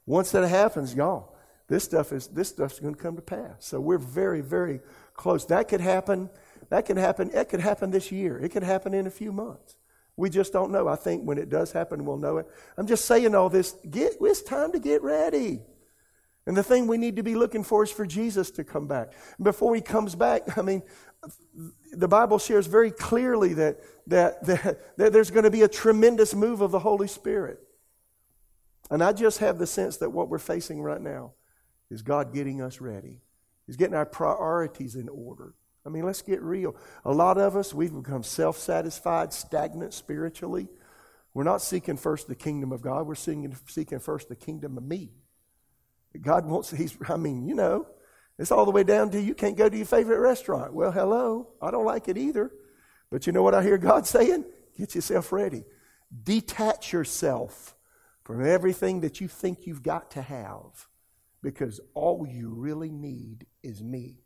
[0.07, 1.37] once that happens, y'all,
[1.69, 3.55] this stuff is this stuff's going to come to pass.
[3.61, 4.81] So we're very, very
[5.15, 5.47] close.
[5.47, 6.29] That could happen
[6.71, 7.31] that can happen.
[7.33, 8.39] It could happen this year.
[8.39, 9.77] It could happen in a few months.
[10.17, 10.87] We just don't know.
[10.87, 12.47] I think when it does happen, we'll know it.
[12.77, 13.73] I'm just saying all this.
[13.91, 15.63] Get, it's time to get ready.
[16.47, 19.13] And the thing we need to be looking for is for Jesus to come back.
[19.43, 20.83] Before he comes back, I mean,
[21.93, 26.35] the Bible shares very clearly that, that, that, that there's going to be a tremendous
[26.35, 27.61] move of the Holy Spirit.
[28.91, 31.33] And I just have the sense that what we're facing right now
[31.91, 33.23] is God getting us ready.
[33.67, 35.55] He's getting our priorities in order.
[35.87, 36.75] I mean, let's get real.
[37.05, 40.69] A lot of us, we've become self satisfied, stagnant spiritually.
[41.35, 44.85] We're not seeking first the kingdom of God, we're seeking, seeking first the kingdom of
[44.85, 45.11] me.
[46.21, 47.87] God wants, He's, I mean, you know,
[48.39, 50.73] it's all the way down to you can't go to your favorite restaurant.
[50.73, 52.51] Well, hello, I don't like it either.
[53.11, 54.45] But you know what I hear God saying?
[54.77, 55.65] Get yourself ready.
[56.23, 57.75] Detach yourself
[58.25, 60.89] from everything that you think you've got to have
[61.43, 64.24] because all you really need is me.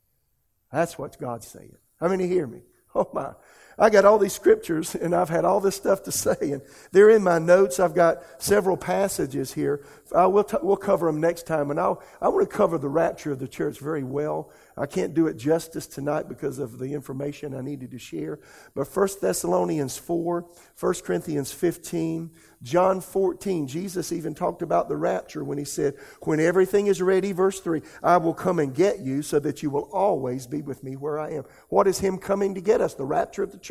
[0.73, 1.77] That's what God's saying.
[2.01, 2.63] How many hear me?
[2.95, 3.33] Oh my.
[3.79, 7.11] I got all these scriptures and I've had all this stuff to say, and they're
[7.11, 7.79] in my notes.
[7.79, 9.85] I've got several passages here.
[10.15, 12.89] I will t- we'll cover them next time, and I'll, I want to cover the
[12.89, 14.51] rapture of the church very well.
[14.77, 18.39] I can't do it justice tonight because of the information I needed to share.
[18.75, 20.47] But 1 Thessalonians 4,
[20.79, 22.31] 1 Corinthians 15,
[22.63, 27.33] John 14, Jesus even talked about the rapture when he said, When everything is ready,
[27.33, 30.83] verse 3, I will come and get you so that you will always be with
[30.83, 31.45] me where I am.
[31.69, 32.95] What is him coming to get us?
[32.95, 33.68] The rapture of the church.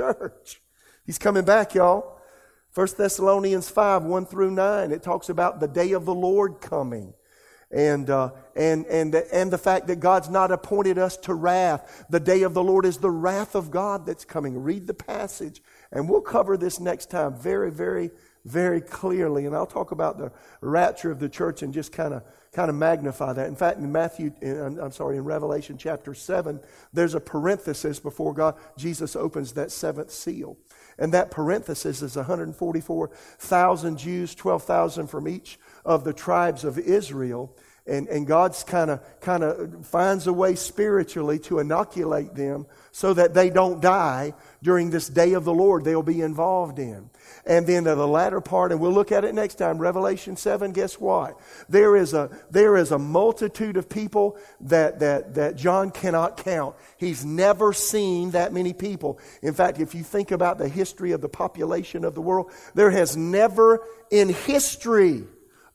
[1.05, 2.19] He's coming back, y'all.
[2.73, 7.13] 1 Thessalonians 5, 1 through 9, it talks about the day of the Lord coming
[7.71, 12.05] and, uh, and, and, and the fact that God's not appointed us to wrath.
[12.09, 14.61] The day of the Lord is the wrath of God that's coming.
[14.61, 18.11] Read the passage, and we'll cover this next time very, very,
[18.47, 19.45] very clearly.
[19.45, 20.31] And I'll talk about the
[20.61, 22.23] rapture of the church and just kind of
[22.53, 23.47] kind of magnify that.
[23.47, 26.59] In fact, in Matthew, in, I'm sorry, in Revelation chapter 7,
[26.91, 30.57] there's a parenthesis before God, Jesus opens that seventh seal.
[30.97, 37.55] And that parenthesis is 144,000 Jews, 12,000 from each of the tribes of Israel.
[37.85, 43.13] And, and God's kind of kind of finds a way spiritually to inoculate them so
[43.13, 44.33] that they don't die
[44.63, 47.09] during this day of the Lord they'll be involved in.
[47.45, 50.99] And then the latter part, and we'll look at it next time, Revelation 7, guess
[50.99, 51.39] what?
[51.69, 56.75] There is a, there is a multitude of people that, that, that John cannot count.
[56.97, 59.19] He's never seen that many people.
[59.41, 62.91] In fact, if you think about the history of the population of the world, there
[62.91, 65.23] has never in history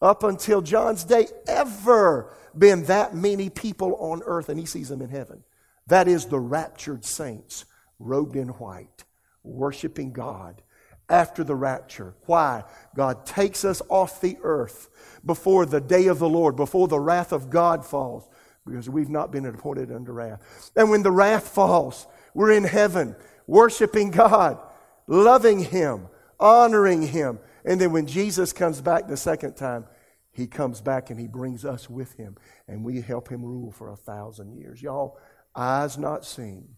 [0.02, 5.00] up until John's day ever been that many people on earth, and he sees them
[5.00, 5.42] in heaven.
[5.86, 7.64] That is the raptured saints,
[8.02, 9.04] robed in white,
[9.42, 10.62] worshiping God
[11.08, 12.14] after the rapture.
[12.26, 12.64] Why?
[12.96, 14.88] God takes us off the earth
[15.24, 18.28] before the day of the Lord, before the wrath of God falls,
[18.66, 20.70] because we've not been appointed under wrath.
[20.76, 24.58] And when the wrath falls, we're in heaven, worshiping God,
[25.06, 27.38] loving Him, honoring Him.
[27.64, 29.86] And then when Jesus comes back the second time,
[30.32, 32.36] he comes back and he brings us with him,
[32.66, 34.82] and we help him rule for a thousand years.
[34.82, 35.18] Y'all,
[35.54, 36.76] eyes not seen,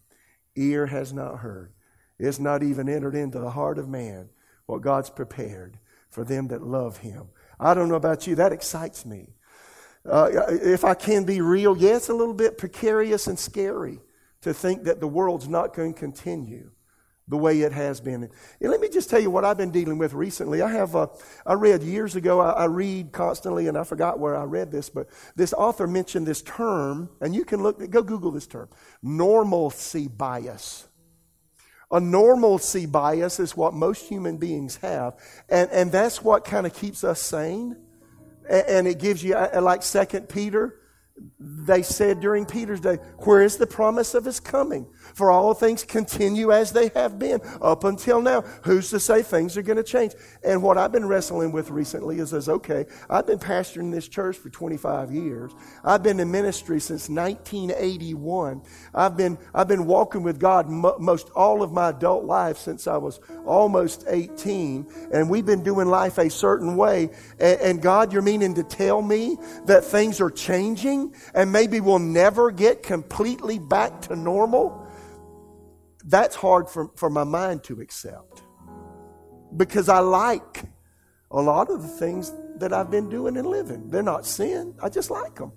[0.55, 1.71] ear has not heard,
[2.17, 4.29] it's not even entered into the heart of man
[4.65, 5.77] what God's prepared
[6.09, 7.27] for them that love him.
[7.59, 9.33] I don't know about you, that excites me.
[10.09, 13.99] Uh, if I can be real, yeah, it's a little bit precarious and scary
[14.41, 16.71] to think that the world's not going to continue
[17.27, 18.23] the way it has been.
[18.23, 18.31] And
[18.71, 20.61] let me just tell you what I've been dealing with recently.
[20.61, 21.07] I have, uh,
[21.45, 24.89] I read years ago, I, I, read constantly, and I forgot where I read this,
[24.89, 28.69] but this author mentioned this term, and you can look, go Google this term
[29.01, 30.87] normalcy bias.
[31.91, 35.15] A normalcy bias is what most human beings have,
[35.49, 37.77] and, and that's what kind of keeps us sane.
[38.47, 40.79] And, and it gives you, like Second Peter,
[41.39, 44.85] they said during Peter's day, Where is the promise of his coming?
[45.13, 48.41] For all things continue as they have been up until now.
[48.63, 50.13] Who's to say things are going to change?
[50.43, 54.35] And what I've been wrestling with recently is, is okay, I've been pastoring this church
[54.35, 55.53] for 25 years.
[55.83, 58.61] I've been in ministry since 1981.
[58.93, 62.87] I've been, I've been walking with God mo- most all of my adult life since
[62.87, 64.85] I was almost 18.
[65.13, 67.09] And we've been doing life a certain way.
[67.39, 71.99] and, and God, you're meaning to tell me that things are changing and maybe we'll
[71.99, 74.85] never get completely back to normal?
[76.05, 78.43] that's hard for, for my mind to accept
[79.55, 80.63] because I like
[81.31, 83.89] a lot of the things that I've been doing and living.
[83.89, 85.51] They're not sin, I just like them.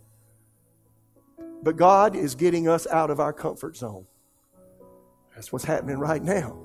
[1.62, 4.06] But God is getting us out of our comfort zone.
[5.34, 6.58] That's what's happening right now.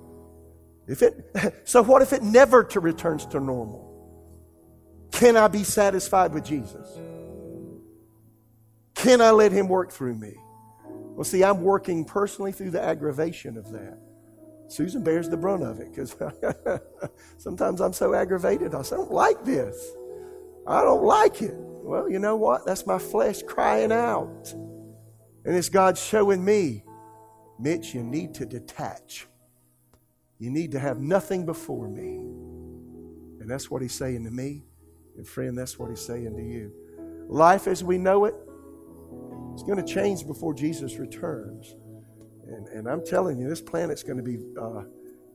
[0.87, 1.25] If it,
[1.63, 3.89] so, what if it never to returns to normal?
[5.11, 6.87] Can I be satisfied with Jesus?
[9.03, 10.33] Can I let Him work through me?
[10.87, 13.97] Well, see, I'm working personally through the aggravation of that.
[14.69, 16.15] Susan bears the brunt of it because
[17.37, 18.73] sometimes I'm so aggravated.
[18.73, 19.91] I say, I don't like this.
[20.65, 21.53] I don't like it.
[21.53, 22.65] Well, you know what?
[22.65, 24.53] That's my flesh crying out.
[24.53, 26.85] And it's God showing me,
[27.59, 29.27] Mitch, you need to detach.
[30.39, 32.15] You need to have nothing before me.
[33.41, 34.63] And that's what he's saying to me.
[35.17, 36.71] And friend, that's what he's saying to you.
[37.27, 38.35] Life as we know it
[39.53, 41.75] it's going to change before Jesus returns.
[42.47, 44.83] And, and I'm telling you, this planet's going to be uh,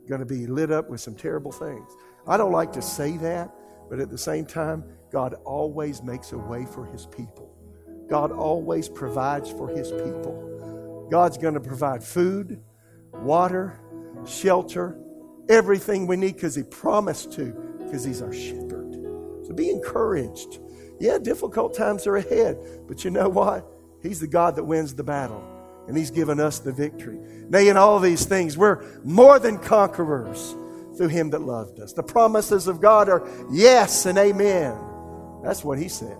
[0.09, 1.91] going to be lit up with some terrible things.
[2.27, 3.55] I don't like to say that,
[3.89, 7.55] but at the same time, God always makes a way for His people.
[8.09, 11.07] God always provides for His people.
[11.11, 12.63] God's going to provide food,
[13.13, 13.81] water,
[14.27, 14.99] shelter,
[15.49, 18.95] everything we need because He promised to, because He's our shepherd.
[19.47, 20.59] So be encouraged.
[21.01, 22.59] Yeah, difficult times are ahead,
[22.89, 23.67] but you know what?
[24.03, 25.45] He's the God that wins the battle.
[25.87, 27.19] And He's given us the victory.
[27.49, 30.55] Nay, in all these things, we're more than conquerors
[30.97, 31.93] through Him that loved us.
[31.95, 34.79] The promises of God are yes and amen.
[35.43, 36.19] That's what He says.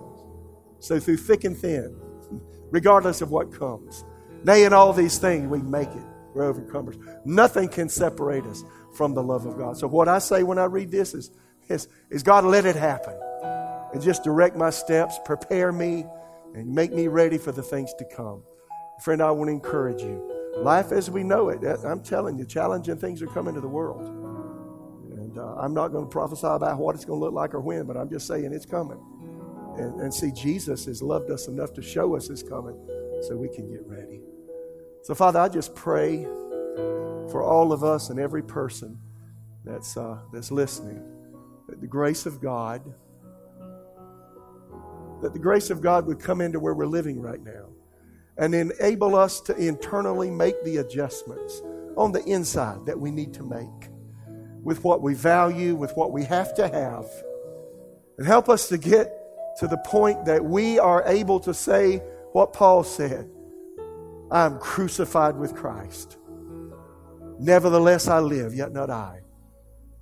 [0.79, 1.95] So through thick and thin,
[2.71, 4.03] regardless of what comes,
[4.43, 6.03] nay, in all these things, we make it.
[6.33, 6.97] We're overcomers.
[7.25, 8.63] Nothing can separate us
[8.93, 9.77] from the love of God.
[9.77, 11.31] So what I say when I read this is,
[11.67, 13.13] is, is God, let it happen.
[13.93, 16.05] And just direct my steps, prepare me,
[16.53, 18.43] and make me ready for the things to come.
[19.01, 20.21] Friend, I want to encourage you.
[20.57, 24.01] Life as we know it, I'm telling you, challenging things are coming to the world.
[25.11, 27.61] And uh, I'm not going to prophesy about what it's going to look like or
[27.61, 28.99] when, but I'm just saying it's coming.
[29.77, 32.77] And, and see, Jesus has loved us enough to show us it's coming
[33.21, 34.21] so we can get ready.
[35.03, 36.23] So, Father, I just pray
[37.31, 38.99] for all of us and every person
[39.63, 41.01] that's, uh, that's listening
[41.67, 42.81] that the grace of God,
[45.21, 47.69] that the grace of God would come into where we're living right now
[48.37, 51.61] and enable us to internally make the adjustments
[51.97, 53.89] on the inside that we need to make
[54.63, 57.05] with what we value, with what we have to have,
[58.17, 59.13] and help us to get
[59.57, 61.97] to the point that we are able to say
[62.31, 63.29] what Paul said
[64.31, 66.17] I'm crucified with Christ.
[67.39, 69.21] Nevertheless, I live, yet not I,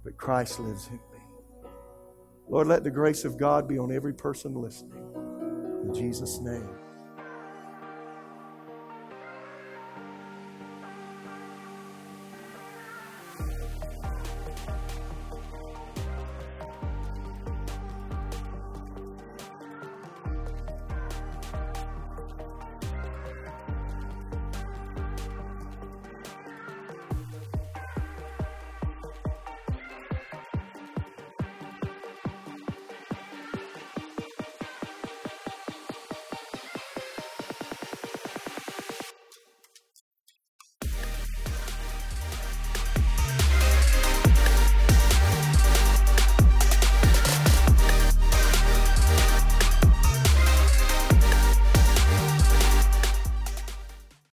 [0.04, 1.00] but Christ lives in.
[2.50, 5.04] Lord, let the grace of God be on every person listening.
[5.84, 6.87] In Jesus' name.